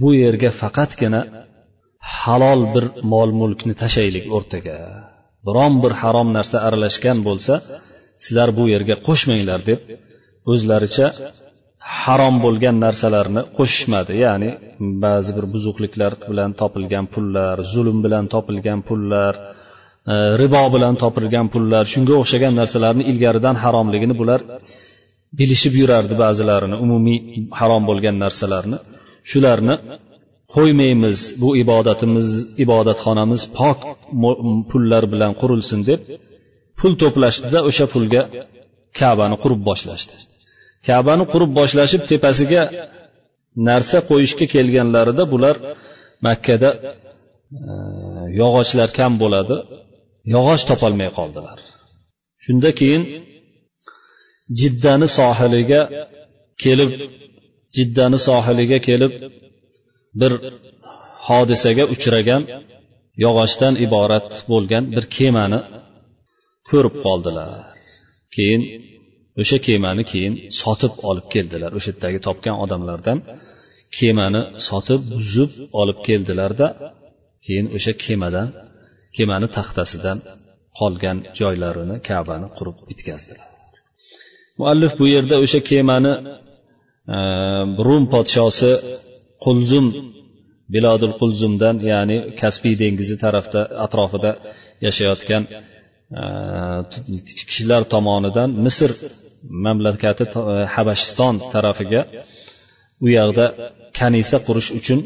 Bu 0.00 0.08
yerga 0.22 0.50
faqatgina 0.60 1.20
halol 2.12 2.62
bir 2.74 2.84
mol 3.12 3.30
mulkni 3.40 3.74
tashlaylik 3.82 4.26
o'rtaga. 4.36 4.78
Biron 5.46 5.74
bir 5.82 5.92
harom 6.02 6.28
narsa 6.36 6.56
aralashgan 6.66 7.18
bo'lsa 7.28 7.54
sizlar 8.24 8.48
bu 8.58 8.64
yerga 8.74 8.96
qo'shmanglar 9.06 9.60
deb 9.70 9.80
o'zlaricha 10.52 11.06
harom 12.02 12.36
bo'lgan 12.44 12.76
narsalarni 12.84 13.42
qo'shishmadi. 13.58 14.12
Ya'ni 14.24 14.50
ba'zi 15.04 15.30
bir 15.36 15.46
buzuqliklar 15.54 16.12
bilan 16.30 16.50
topilgan 16.60 17.06
pullar 17.14 17.56
zulm 17.74 17.98
bilan 18.04 18.24
topilgan 18.34 18.80
pullar 18.88 19.32
e, 20.12 20.14
ribo 20.42 20.64
bilan 20.74 20.94
topilgan 21.02 21.46
pullar 21.54 21.84
shunga 21.92 22.14
o'xshagan 22.22 22.52
narsalarni 22.60 23.04
ilgaridan 23.10 23.56
haromligini 23.64 24.14
bular 24.20 24.40
bilishib 25.38 25.74
yurardi 25.80 26.14
ba'zilarini 26.24 26.76
umumiy 26.84 27.18
harom 27.60 27.82
bo'lgan 27.90 28.16
narsalarni. 28.24 28.78
Shularni 29.30 29.74
qo'ymaymiz 30.54 31.18
bu 31.42 31.48
ibodatimiz 31.62 32.28
ibodatxonamiz 32.64 33.42
pok 33.58 33.78
pullar 34.70 35.04
bilan 35.12 35.32
qurilsin 35.40 35.80
deb 35.90 36.00
pul 36.78 36.92
to'plashdida 37.02 37.60
o'sha 37.68 37.86
pulga 37.94 38.22
kabani 38.98 39.36
qurib 39.42 39.60
boshlashdi. 39.68 40.14
Kabani 40.88 41.24
qurib 41.32 41.50
boshlashib 41.58 42.02
tepasiga 42.10 42.62
narsa 43.68 43.98
qo'yishga 44.10 44.46
kelganlarida 44.54 45.24
bular 45.32 45.56
makkada 46.26 46.70
e, 47.70 47.72
yog'ochlar 48.40 48.88
kam 48.98 49.12
bo'ladi 49.22 49.56
yog'och 50.34 50.62
topolmay 50.70 51.10
qoldilar. 51.18 51.58
Shunda 52.44 52.70
keyin 52.80 53.02
jiddani 54.60 55.08
sohiliga 55.18 55.80
kelib 56.62 56.90
jiddani 57.76 58.18
sohiliga 58.28 58.78
kelib 58.88 59.12
bir 60.20 60.32
hodisaga 61.26 61.84
uchragan 61.94 62.42
yog'ochdan 63.24 63.74
iborat 63.86 64.30
bo'lgan 64.50 64.84
bir 64.94 65.04
kemani 65.16 65.60
ko'rib 66.70 66.94
qoldilar. 67.04 67.48
Keyin 68.34 68.62
o'sha 69.40 69.58
kemani 69.66 70.02
keyin 70.12 70.34
sotib 70.60 70.94
olib 71.08 71.26
keldilar. 71.34 71.70
O'sha 71.78 71.90
yerdagi 71.92 72.18
topgan 72.26 72.56
odamlardan 72.64 73.18
kemani 73.98 74.42
sotib 74.68 75.00
buzib 75.14 75.50
olib 75.80 75.98
keldilarda 76.06 76.66
keyin 77.46 77.66
o'sha 77.76 77.92
kemadan 78.04 78.48
kemani 79.16 79.48
taxtasidan 79.56 80.18
qolgan 80.78 81.18
joylarini 81.38 81.96
kabani 82.08 82.48
qurib 82.56 82.76
bitkazdilar. 82.88 83.48
Muallif 84.58 84.92
bu 85.00 85.04
yerda 85.14 85.36
o'sha 85.44 85.60
kemani 85.70 86.12
e, 87.16 87.18
rum 87.86 88.04
podshosi 88.12 88.72
qulzum 89.44 89.86
bilodul 90.74 91.14
qulzumdan 91.20 91.76
ya'ni 91.92 92.16
kaspiy 92.40 92.74
dengizi 92.82 93.16
tarafda 93.24 93.60
atrofida 93.84 94.30
yashayotgan 94.86 95.42
e, 96.20 96.24
kishilar 97.48 97.82
tomonidan 97.94 98.50
misr 98.66 98.90
mamlakati 99.66 100.24
e, 100.52 100.56
habashiston 100.74 101.34
tarafiga 101.52 102.02
u 103.04 103.06
yoqda 103.18 103.44
kanisa 104.00 104.36
qurish 104.46 104.68
uchun 104.78 105.00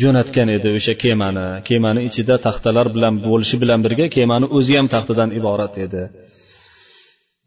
jo'natgan 0.00 0.48
edi 0.56 0.68
o'sha 0.78 0.94
kemani. 1.04 1.46
Kemani 1.68 2.00
ichida 2.08 2.34
taxtalar 2.46 2.86
bilan 2.96 3.14
bo'lishi 3.26 3.56
bilan 3.62 3.80
birga 3.86 4.06
kemani 4.16 4.46
o'zi 4.56 4.72
ham 4.78 4.86
taxtadan 4.94 5.30
iborat 5.38 5.74
edi 5.86 6.02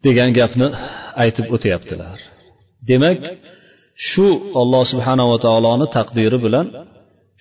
degan 0.06 0.30
gapni 0.38 0.66
aytib 1.22 1.46
o'tyaptilar. 1.54 2.18
Demak 2.90 3.18
shu 4.08 4.26
alloh 4.60 4.82
subhanava 4.92 5.36
taoloni 5.46 5.86
taqdiri 5.96 6.38
bilan 6.46 6.66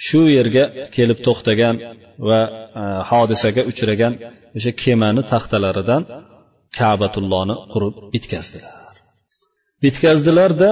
shu 0.08 0.22
yerga 0.38 0.64
kelib 0.96 1.20
to'xtagan 1.28 1.76
va 2.28 2.42
e, 2.82 2.84
hodisaga 3.10 3.62
uchragan 3.72 4.14
o'sha 4.58 4.72
kemani 4.84 5.22
taxtalaridan 5.32 6.02
kabatullohni 6.80 7.56
qurib 7.74 7.94
bitkazdilar. 8.14 8.74
Bitkazdilarda 9.84 10.72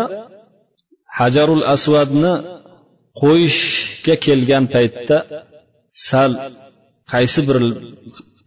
hajarul 1.20 1.64
asvadni 1.76 2.34
qo'yishga 3.22 4.16
kelgan 4.26 4.66
paytda 4.76 5.18
sal 6.10 6.32
qaysi 7.14 7.40
bir 7.48 7.58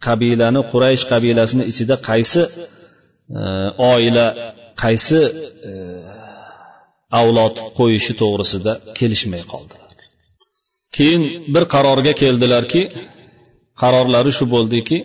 qabilani 0.07 0.61
quraysh 0.73 1.05
qabilasini 1.12 1.64
ichida 1.70 1.97
qaysi 2.11 2.42
e, 3.38 3.42
oila 3.92 4.27
qaysi 4.83 5.20
e, 5.68 5.73
avlod 7.20 7.55
qo'yishi 7.79 8.12
to'g'risida 8.20 8.72
kelishmay 8.98 9.42
qoldilar. 9.53 9.90
Keyin 10.96 11.22
bir 11.55 11.64
qarorga 11.74 12.12
keldilarki 12.22 12.83
qarorlari 13.83 14.33
shu 14.38 14.44
bo'ldiki 14.55 14.98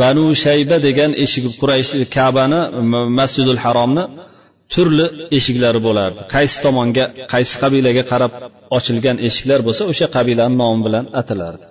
banu 0.00 0.26
shayba 0.44 0.76
degan 0.86 1.10
eshik 1.24 1.44
quraysh 1.60 1.90
kabani 2.16 2.60
masjidul 3.18 3.60
haromni 3.64 4.04
turli 4.72 5.06
eshiklari 5.38 5.80
bo'lardi. 5.86 6.20
Qaysi 6.34 6.56
tomonga 6.64 7.04
qaysi 7.32 7.54
qabilaga 7.62 8.04
qarab 8.12 8.32
ochilgan 8.76 9.16
eshiklar 9.28 9.60
bo'lsa 9.66 9.82
o'sha 9.92 10.06
qabilani 10.16 10.56
nomi 10.62 10.80
bilan 10.86 11.04
atalardi 11.20 11.66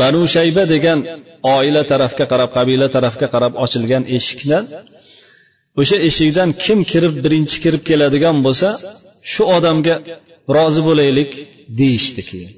banu 0.00 0.20
shayba 0.34 0.64
degan 0.74 0.98
oila 1.56 1.82
tarafga 1.92 2.24
qarab 2.32 2.50
qabila 2.56 2.86
tarafga 2.96 3.26
qarab 3.34 3.52
ochilgan 3.64 4.02
eshiklar 4.16 4.62
o'sha 5.79 5.97
eshikdan 6.09 6.49
kim 6.63 6.79
kirib 6.91 7.13
birinchi 7.23 7.57
kirib 7.63 7.81
keladigan 7.89 8.37
bo'lsa 8.45 8.69
shu 9.31 9.43
odamga 9.57 9.95
rozi 10.55 10.81
bo'laylik 10.87 11.31
deyishdi 11.79 12.23
keyin 12.29 12.53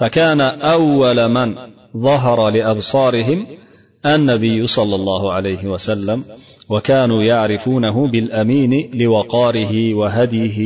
فكان 0.00 0.40
أول 0.76 1.28
من 1.28 1.48
ظهر 1.96 2.38
لأبصارهم 2.50 3.46
النبي 4.14 4.66
صلى 4.66 4.94
الله 4.94 5.32
عليه 5.32 5.62
وسلم 5.72 6.24
وكانوا 6.68 7.22
يعرفونه 7.22 7.96
بالأمين 8.12 8.90
لوقاره 8.94 9.94
وهديه 9.94 10.58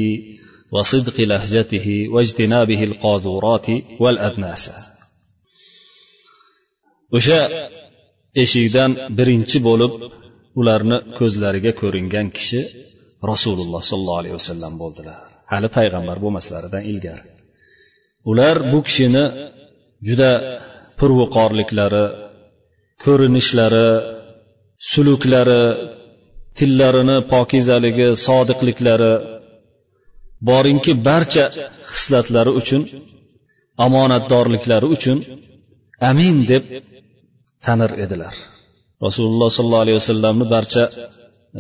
وصدق 0.73 1.21
لهجته 1.21 2.07
واجتنابه 2.15 2.85
القاذورات 2.85 3.67
والأدناس 4.01 4.71
o'sha 7.17 7.41
eshikdan 8.43 8.91
birinchi 9.19 9.59
bo'lib 9.67 9.93
ularni 10.60 10.98
ko'zlariga 11.18 11.72
ko'ringan 11.82 12.28
kishi 12.38 12.62
rasululloh 13.32 13.82
sollallohu 13.92 14.22
alayhi 14.22 14.36
vasallam 14.40 14.74
bo'ldilar. 14.82 15.18
Hali 15.52 15.68
payg'ambar 15.78 16.18
bo'lmaslaridan 16.24 16.84
ilgari. 16.92 17.24
Ular 18.32 18.56
bu 18.72 18.80
kishini 18.88 19.24
juda 20.08 20.32
purviqorliklari 21.00 22.06
ko'rinishlari 23.06 23.90
suluklari 24.92 25.64
tillarini 26.58 27.18
pokizaligi 27.34 28.08
sodiqliklari 28.26 29.14
boringki 30.50 30.94
barcha 31.08 31.46
hislatlari 31.94 32.52
uchun 32.62 32.82
omonatdorliklari 33.86 34.88
uchun 34.96 35.18
amin 36.10 36.36
deb 36.52 36.64
tanir 37.66 37.92
edilar. 38.06 38.36
Rasululloh 39.06 39.50
sollallohu 39.58 39.84
alayhi 39.86 40.00
vasallamni 40.02 40.46
barcha 40.56 40.84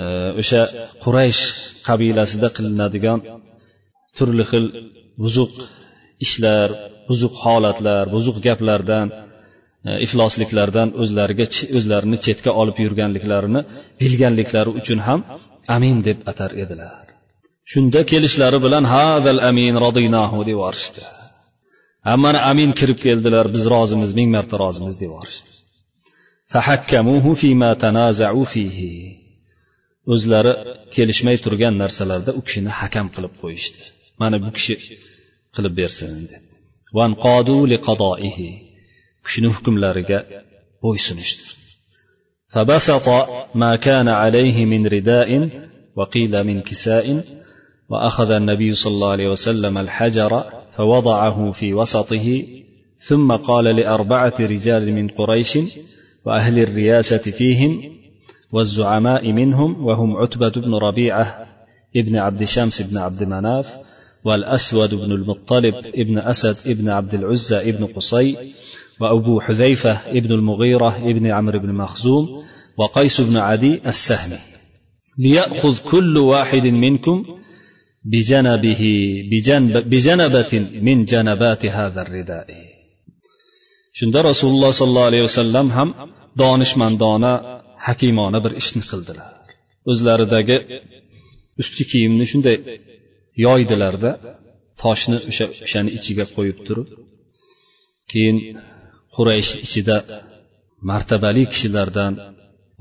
e, 0.01 0.05
o'sha 0.41 0.61
quraysh 1.03 1.41
qabilasida 1.87 2.47
qilinadigan 2.55 3.19
turli 4.17 4.43
xil 4.51 4.65
buzuq 5.23 5.53
ishlar 6.25 6.69
buzuq 7.09 7.33
holatlar 7.43 8.03
buzuq 8.15 8.37
gaplardan 8.47 9.07
e, 9.87 9.89
iflosliklardan 10.05 10.87
o'zlariga 11.01 11.45
o'zlarini 11.77 12.17
chetga 12.25 12.51
olib 12.61 12.77
yurganliklarini 12.85 13.61
bilganliklari 14.01 14.71
uchun 14.79 14.99
ham 15.07 15.19
amin 15.75 15.97
deb 16.07 16.19
atar 16.31 16.51
edilar. 16.63 17.05
Shunda 17.71 18.01
kelishlari 18.11 18.59
bilan 18.65 18.83
hadal 18.95 19.39
amin 19.49 19.73
rodinahu 19.85 20.37
deb 20.47 20.53
yuborishdi 20.55 21.01
hammani 22.09 22.39
amin 22.51 22.71
kirib 22.79 22.99
keldilar 23.05 23.45
biz 23.55 23.63
rozimiz 23.75 24.11
ming 24.19 24.29
marta 24.35 24.55
rozimiz 24.65 24.95
deb 25.01 25.07
yuborishdi 25.09 25.58
o'zlari 30.12 30.52
kelishmay 30.94 31.36
turgan 31.44 31.74
narsalarda 31.82 32.30
u 32.38 32.40
kishini 32.46 32.70
hakam 32.80 33.06
qilib 33.14 33.34
qo'yishdi 33.42 33.80
mana 34.20 34.36
bu 34.44 34.50
kishi 34.56 34.74
qilib 35.54 35.74
bersin 35.80 36.10
deb 36.30 36.42
kishini 39.26 39.48
hukmlariga 39.54 40.18
bo'ysunishdi 40.82 41.44
فبسط 42.54 43.06
ما 43.62 43.72
كان 43.76 44.08
عليه 44.08 44.64
من 44.72 44.82
رداء 44.86 45.30
وقيل 45.96 46.44
من 46.44 46.56
كساء 46.60 47.06
واخذ 47.90 48.30
النبي 48.30 48.74
صلى 48.74 48.94
الله 48.94 49.10
عليه 49.10 49.28
وسلم 49.28 49.78
الحجر 49.78 50.32
فوضعه 50.76 51.38
في 51.58 51.74
وسطه 51.74 52.26
ثم 52.98 53.32
قال 53.48 53.64
لاربعه 53.64 54.34
رجال 54.40 54.92
من 54.92 55.06
قريش 55.08 55.58
وأهل 56.25 56.59
الرياسة 56.59 57.17
فيهم 57.17 57.99
والزعماء 58.51 59.31
منهم 59.31 59.85
وهم 59.85 60.17
عتبة 60.17 60.51
بن 60.51 60.75
ربيعة 60.75 61.45
ابن 61.95 62.15
عبد 62.15 62.43
شمس 62.43 62.81
بن 62.81 62.97
عبد 62.97 63.23
مناف 63.23 63.77
والأسود 64.25 64.95
بن 64.95 65.11
المطلب 65.11 65.75
ابن 65.75 66.19
أسد 66.19 66.71
ابن 66.71 66.89
عبد 66.89 67.13
العزى 67.13 67.69
ابن 67.69 67.85
قصي 67.85 68.37
وأبو 69.01 69.39
حذيفة 69.39 69.91
ابن 69.91 70.31
المغيرة 70.31 70.97
ابن 70.97 71.27
عمرو 71.31 71.59
بن 71.59 71.73
مخزوم 71.73 72.43
وقيس 72.77 73.21
بن 73.21 73.37
عدي 73.37 73.81
السهمي. 73.85 74.39
ليأخذ 75.17 75.77
كل 75.91 76.17
واحد 76.17 76.67
منكم 76.67 77.25
بجنبه 78.05 79.13
بجنب 79.31 79.77
بجنبة 79.89 80.65
من 80.81 81.05
جنبات 81.05 81.65
هذا 81.65 82.01
الرداء. 82.01 82.68
Shunda 83.99 84.19
rasululloh 84.29 84.71
sollallohu 84.79 85.09
alayhi 85.11 85.25
vasallam 85.29 85.67
ham 85.77 85.89
donishmandona 86.41 87.33
hakimona 87.87 88.39
bir 88.45 88.53
ishni 88.61 88.83
qildilar. 88.89 89.27
O'zlaridagi 89.91 90.57
ustki 91.61 91.83
kiyimni 91.91 92.25
shunday 92.31 92.57
yoydilarda 93.45 94.11
toshni 94.83 95.17
o'sha 95.29 95.45
o'shani 95.65 95.89
ichiga 95.97 96.25
qo'yib 96.35 96.57
turib 96.67 96.87
keyin 98.11 98.37
quraysh 99.15 99.51
ichida 99.65 99.97
martabali 100.89 101.43
kishilardan 101.53 102.13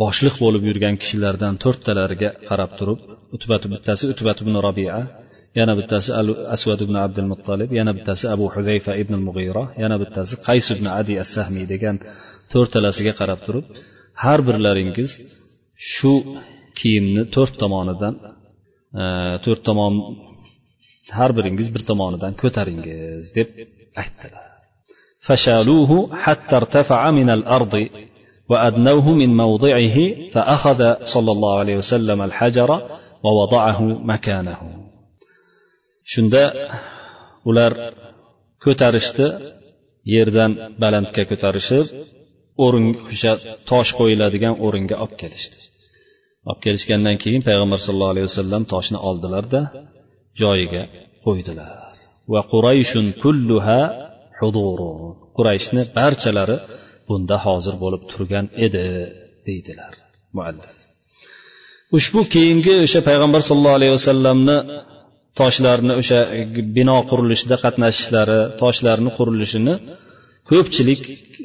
boshliq 0.03 0.35
bo'lib 0.45 0.63
yurgan 0.69 0.95
kishilardan 1.03 1.55
to'rttalariga 1.65 2.31
qarab 2.49 2.71
turib 2.79 2.99
utbat 3.37 3.63
bittasi 3.73 4.05
utbat 4.13 4.39
ibn 4.45 4.55
robia 4.67 4.97
يانا 5.57 5.75
بتاس 5.75 6.11
أسود 6.11 6.83
بن 6.83 6.97
عبد 6.97 7.19
المطلب 7.19 7.73
يانا 7.73 7.93
بتاس 7.93 8.27
أبو 8.27 8.51
حذيفة 8.51 9.01
ابن 9.01 9.15
المغيرة 9.15 9.75
يانا 9.79 9.97
بتاس 9.97 10.35
قيس 10.35 10.73
بن 10.73 10.87
عدي 10.87 11.21
السهمي 11.21 11.65
دكان 11.65 11.99
تورت 12.51 12.77
لاسجى 12.77 13.11
قرب 13.11 13.39
ترب 13.47 13.65
هار 14.17 14.41
برلارينجز 14.41 15.41
شو 15.77 16.23
كيم 16.75 17.25
تورت 17.25 17.61
تمانا 17.61 17.93
دان 17.93 18.17
آه، 18.97 19.37
تورت 19.45 19.67
تمام 19.67 19.93
هار 21.11 21.33
برينجز 21.33 21.69
بر 21.69 21.81
تمانا 21.81 22.17
دان 22.17 22.33
كوتارينجز 22.33 23.33
دب 23.37 23.47
أحتلا 23.99 24.49
فشالوه 25.21 26.17
حتى 26.17 26.57
ارتفع 26.57 27.11
من 27.11 27.31
الأرض 27.31 27.89
وأدنوه 28.49 29.15
من 29.15 29.37
موضعه 29.37 29.97
فأخذ 30.33 31.05
صلى 31.05 31.33
الله 31.33 31.59
عليه 31.59 31.77
وسلم 31.77 32.23
الحجر 32.23 32.83
ووضعه 33.23 33.83
مكانه. 33.83 34.88
Shunda 36.13 36.43
ular 37.51 37.73
ko'tarishdi 38.65 39.27
yerdan 40.15 40.53
balandga 40.83 41.23
ko'tarishib 41.31 41.87
o'rin 42.65 42.87
o'sha 43.11 43.33
tosh 43.71 43.91
qo'yiladigan 43.99 44.55
o'ringa 44.67 44.97
olib 45.05 45.15
kelishdi. 45.23 45.59
Olib 46.49 46.61
kelishgandan 46.67 47.17
keyin 47.23 47.43
payg'ambar 47.49 47.79
sallallohu 47.87 48.13
alayhi 48.15 48.29
vasallam 48.31 48.63
toshni 48.73 48.99
oldilarda 49.09 49.61
joyiga 50.41 50.83
qo'ydilar. 51.25 51.73
Va 52.33 52.41
qurayshun 52.53 53.07
kulluha 53.23 53.81
hudurun 54.41 55.13
qurayshni 55.37 55.83
barchalari 55.99 56.57
bunda 57.09 57.37
hozir 57.47 57.75
bo'lib 57.83 58.03
turgan 58.13 58.47
edi 58.67 58.87
deydilar 59.47 59.93
muallif. 60.37 60.75
Ushbu 61.97 62.21
keyingi 62.35 62.75
o'sha 62.85 63.01
payg'ambar 63.09 63.41
sallallohu 63.49 63.79
alayhi 63.81 63.95
vasallamni 63.99 64.57
toshlarni 65.41 65.93
o'sha 66.01 66.19
bino 66.79 66.97
qurilishida 67.11 67.57
qatnashishlari 67.65 68.39
toshlarni 68.63 69.11
qurilishini 69.19 69.75
ko'pchilik 70.51 71.03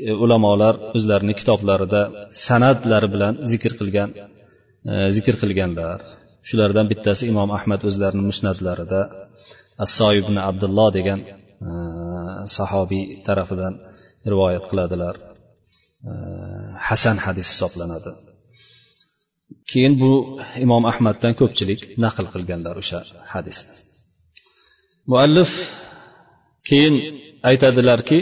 e, 0.09 0.11
ulamolar 0.23 0.75
o'zlarini 0.97 1.33
kitoblarida 1.39 2.01
san'atlari 2.47 3.07
bilan 3.15 3.33
zikr 3.51 3.71
qilgan 3.79 4.09
e, 4.19 4.21
zikr 5.15 5.35
qilganlar. 5.41 5.99
Shulardan 6.49 6.85
bittasi 6.91 7.23
imom 7.31 7.49
ahmad 7.57 7.81
o'zlarini 7.89 8.23
musnatlarida 8.29 9.01
asso 9.85 10.07
ibn 10.21 10.35
abdulloh 10.49 10.89
degan 10.97 11.19
e, 11.27 11.31
sahobiy 12.57 13.03
tarafidan 13.27 13.73
rivoyat 14.31 14.65
qiladilar. 14.71 15.15
Hasan 16.87 17.17
hadis 17.25 17.47
hisoblanadi. 17.53 18.11
Keyin 19.71 19.93
bu 20.01 20.11
imom 20.65 20.83
ahmaddan 20.91 21.33
ko'pchilik 21.39 21.81
naql 22.03 22.25
qilganlar 22.33 22.75
o'sha 22.81 22.99
hadisni 23.33 23.73
muallif 25.11 25.51
keyin 26.69 26.95
aytadilarki 27.49 28.19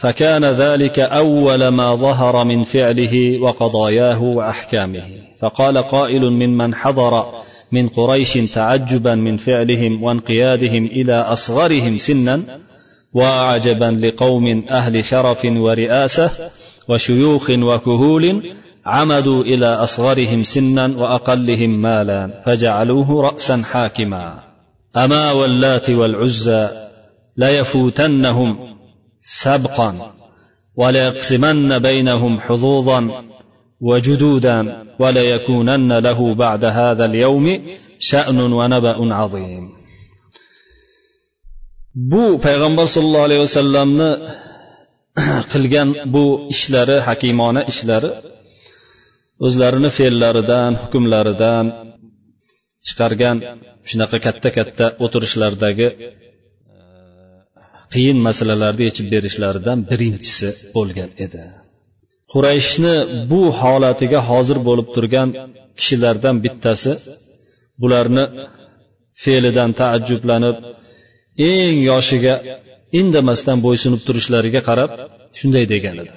فكان 0.00 0.44
ذلك 0.44 0.98
أول 0.98 1.68
ما 1.68 1.94
ظهر 1.94 2.44
من 2.44 2.64
فعله 2.64 3.14
وقضاياه 3.40 4.22
وأحكامه 4.22 5.02
فقال 5.40 5.78
قائل 5.78 6.30
ممن 6.30 6.74
حضر 6.74 7.14
من 7.72 7.88
قريش 7.88 8.32
تعجبا 8.32 9.14
من 9.14 9.36
فعلهم 9.36 10.02
وانقيادهم 10.02 10.84
إلى 10.86 11.14
أصغرهم 11.14 11.98
سنا 11.98 12.42
وعجبا 13.12 14.00
لقوم 14.06 14.64
أهل 14.70 15.04
شرف 15.04 15.44
ورئاسة 15.44 16.30
وشيوخ 16.88 17.50
وكهول 17.50 18.42
عمدوا 18.85 19.43
الى 19.43 19.65
اصغرهم 19.65 20.43
سنا 20.43 20.97
واقلهم 20.97 21.81
مالا 21.81 22.41
فجعلوه 22.45 23.21
راسا 23.21 23.61
حاكما 23.71 24.43
اما 24.97 25.31
واللات 25.31 25.89
والعزى 25.89 26.69
ليفوتنهم 27.37 28.75
سبقا 29.21 30.13
وليقسمن 30.75 31.79
بينهم 31.79 32.39
حظوظا 32.39 33.23
وجدودا 33.81 34.85
وليكونن 34.99 35.93
له 35.93 36.35
بعد 36.35 36.65
هذا 36.65 37.05
اليوم 37.05 37.61
شان 37.99 38.39
ونبا 38.39 39.13
عظيم 39.13 39.75
bu 41.95 42.25
payg'ambar 42.45 42.87
sollallohu 42.95 43.27
alayhi 43.27 43.43
vasallamni 43.47 44.09
qilgan 45.51 45.89
bu 46.13 46.23
ishlari 46.53 46.97
hakimona 47.07 47.61
ishlari 47.71 48.09
o'zlarini 49.46 49.90
fe'llaridan 49.98 50.72
hukmlaridan 50.82 51.66
chiqargan 52.86 53.36
shunaqa 53.90 54.18
katta 54.26 54.48
katta 54.58 54.86
o'tirishlardagi 55.04 55.88
e, 55.96 55.98
qiyin 57.92 58.18
masalalarni 58.28 58.82
yechib 58.88 59.06
berishlaridan 59.14 59.78
birinchisi 59.90 60.48
bo'lgan 60.76 61.10
edi. 61.24 61.42
Qurayshni 62.32 62.94
bu 63.30 63.42
holatiga 63.60 64.20
hozir 64.30 64.58
bo'lib 64.68 64.88
turgan 64.94 65.28
kishilardan 65.78 66.36
bittasi 66.44 66.92
bularni 67.82 68.24
fe'lidan 69.22 69.70
taajjublanib 69.80 70.56
eng 71.52 71.76
yoshiga 71.90 72.34
indamasdan 73.00 73.58
bo'ysunib 73.66 74.00
turishlariga 74.06 74.60
qarab 74.68 74.90
shunday 75.38 75.64
degan 75.74 75.96
edi. 76.02 76.14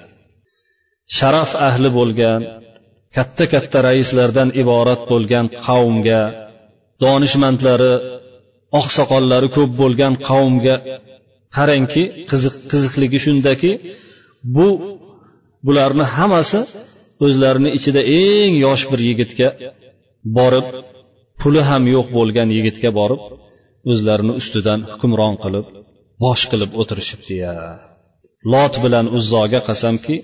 Sharaf 1.17 1.51
ahli 1.67 1.89
bo'lgan 1.99 2.41
katta 3.15 3.45
katta 3.53 3.77
raislardan 3.89 4.49
iborat 4.61 5.01
bo'lgan 5.11 5.45
qavmga 5.65 6.21
donishmandlari 7.03 7.93
oqsoqollari 8.79 9.47
ko'p 9.55 9.71
bo'lgan 9.81 10.13
qavmga 10.27 10.75
qarangki 11.57 12.03
qiziq 12.31 12.55
qiziqligi 12.71 13.19
shundaki 13.25 13.71
bu 14.55 14.67
bularni 15.65 16.05
hammasi 16.15 16.59
o'zlarini 17.25 17.69
ichida 17.77 18.01
eng 18.21 18.53
yosh 18.65 18.83
bir 18.91 18.99
yigitga 19.09 19.47
borib 20.37 20.67
puli 21.41 21.61
ham 21.69 21.83
yo'q 21.95 22.07
bo'lgan 22.17 22.49
yigitga 22.57 22.89
borib 22.99 23.21
o'zlarini 23.91 24.33
ustidan 24.41 24.79
hukmron 24.91 25.35
qilib 25.43 25.65
bosh 26.23 26.43
qilib 26.51 26.71
o'tirishibdi 26.81 27.33
ya 27.43 27.55
lot 28.53 28.73
bilan 28.83 29.05
uzzoga 29.17 29.59
qasamki 29.69 30.15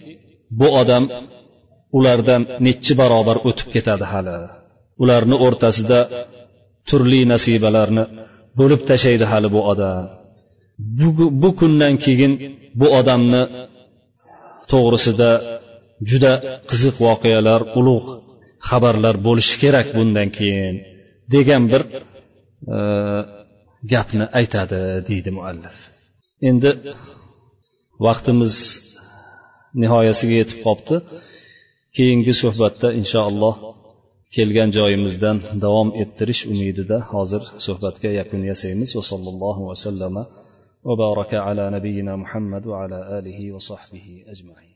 bu 0.60 0.68
odam 0.82 1.04
ulardan 1.98 2.42
nechi 2.68 2.94
barobar 3.02 3.38
o'tib 3.50 3.68
ketadi 3.76 4.06
hali. 4.14 4.38
Ularni 5.04 5.36
o'rtasida 5.46 6.00
turli 6.90 7.22
nasibalarni 7.34 8.04
bo'lib 8.60 8.82
tashlaydi 8.90 9.26
hali 9.32 9.48
bu 9.56 9.62
odam. 9.72 10.04
Bu, 11.00 11.08
bu 11.42 11.50
kundan 11.60 11.94
keyin 12.06 12.34
bu 12.80 12.88
odamni 13.00 13.44
to'g'risida 14.72 15.32
juda 16.10 16.34
qiziq 16.70 16.96
voqealar 17.06 17.62
ulug' 17.80 18.08
xabarlar 18.70 19.16
bo'lishi 19.28 19.56
kerak 19.64 19.88
bundan 19.98 20.30
keyin 20.38 20.76
degan 21.34 21.64
bir 21.72 21.82
e, 22.76 22.78
gapni 23.94 24.26
aytadi 24.40 24.80
deydi 25.10 25.30
muallif. 25.38 25.78
Endi 26.50 26.70
vaqtimiz 28.06 28.56
nihoyasiga 29.82 30.36
yetib 30.42 30.60
qolibdi 30.66 30.96
keyingi 31.98 32.34
suhbatda 32.42 32.88
inshaalloh 33.00 33.56
kelgan 34.36 34.70
joyimizdan 34.78 35.38
davom 35.64 35.90
ettirish 36.04 36.42
umidida 36.52 36.98
hozir 37.14 37.44
suhbatga 37.66 38.10
yakun 38.20 38.42
yasaymiz. 38.52 38.90
Va 38.98 39.04
sallallohu 39.12 39.62
vasallama 39.70 40.24
va 40.88 40.94
baraka 41.04 41.38
ala 41.50 41.66
nabiyina 41.76 42.14
muhammad 42.24 42.64
va 42.72 42.76
ala 42.84 43.00
alihi 43.18 43.46
va 43.56 43.62
sahbihi 43.70 44.14
ajmain. 44.34 44.69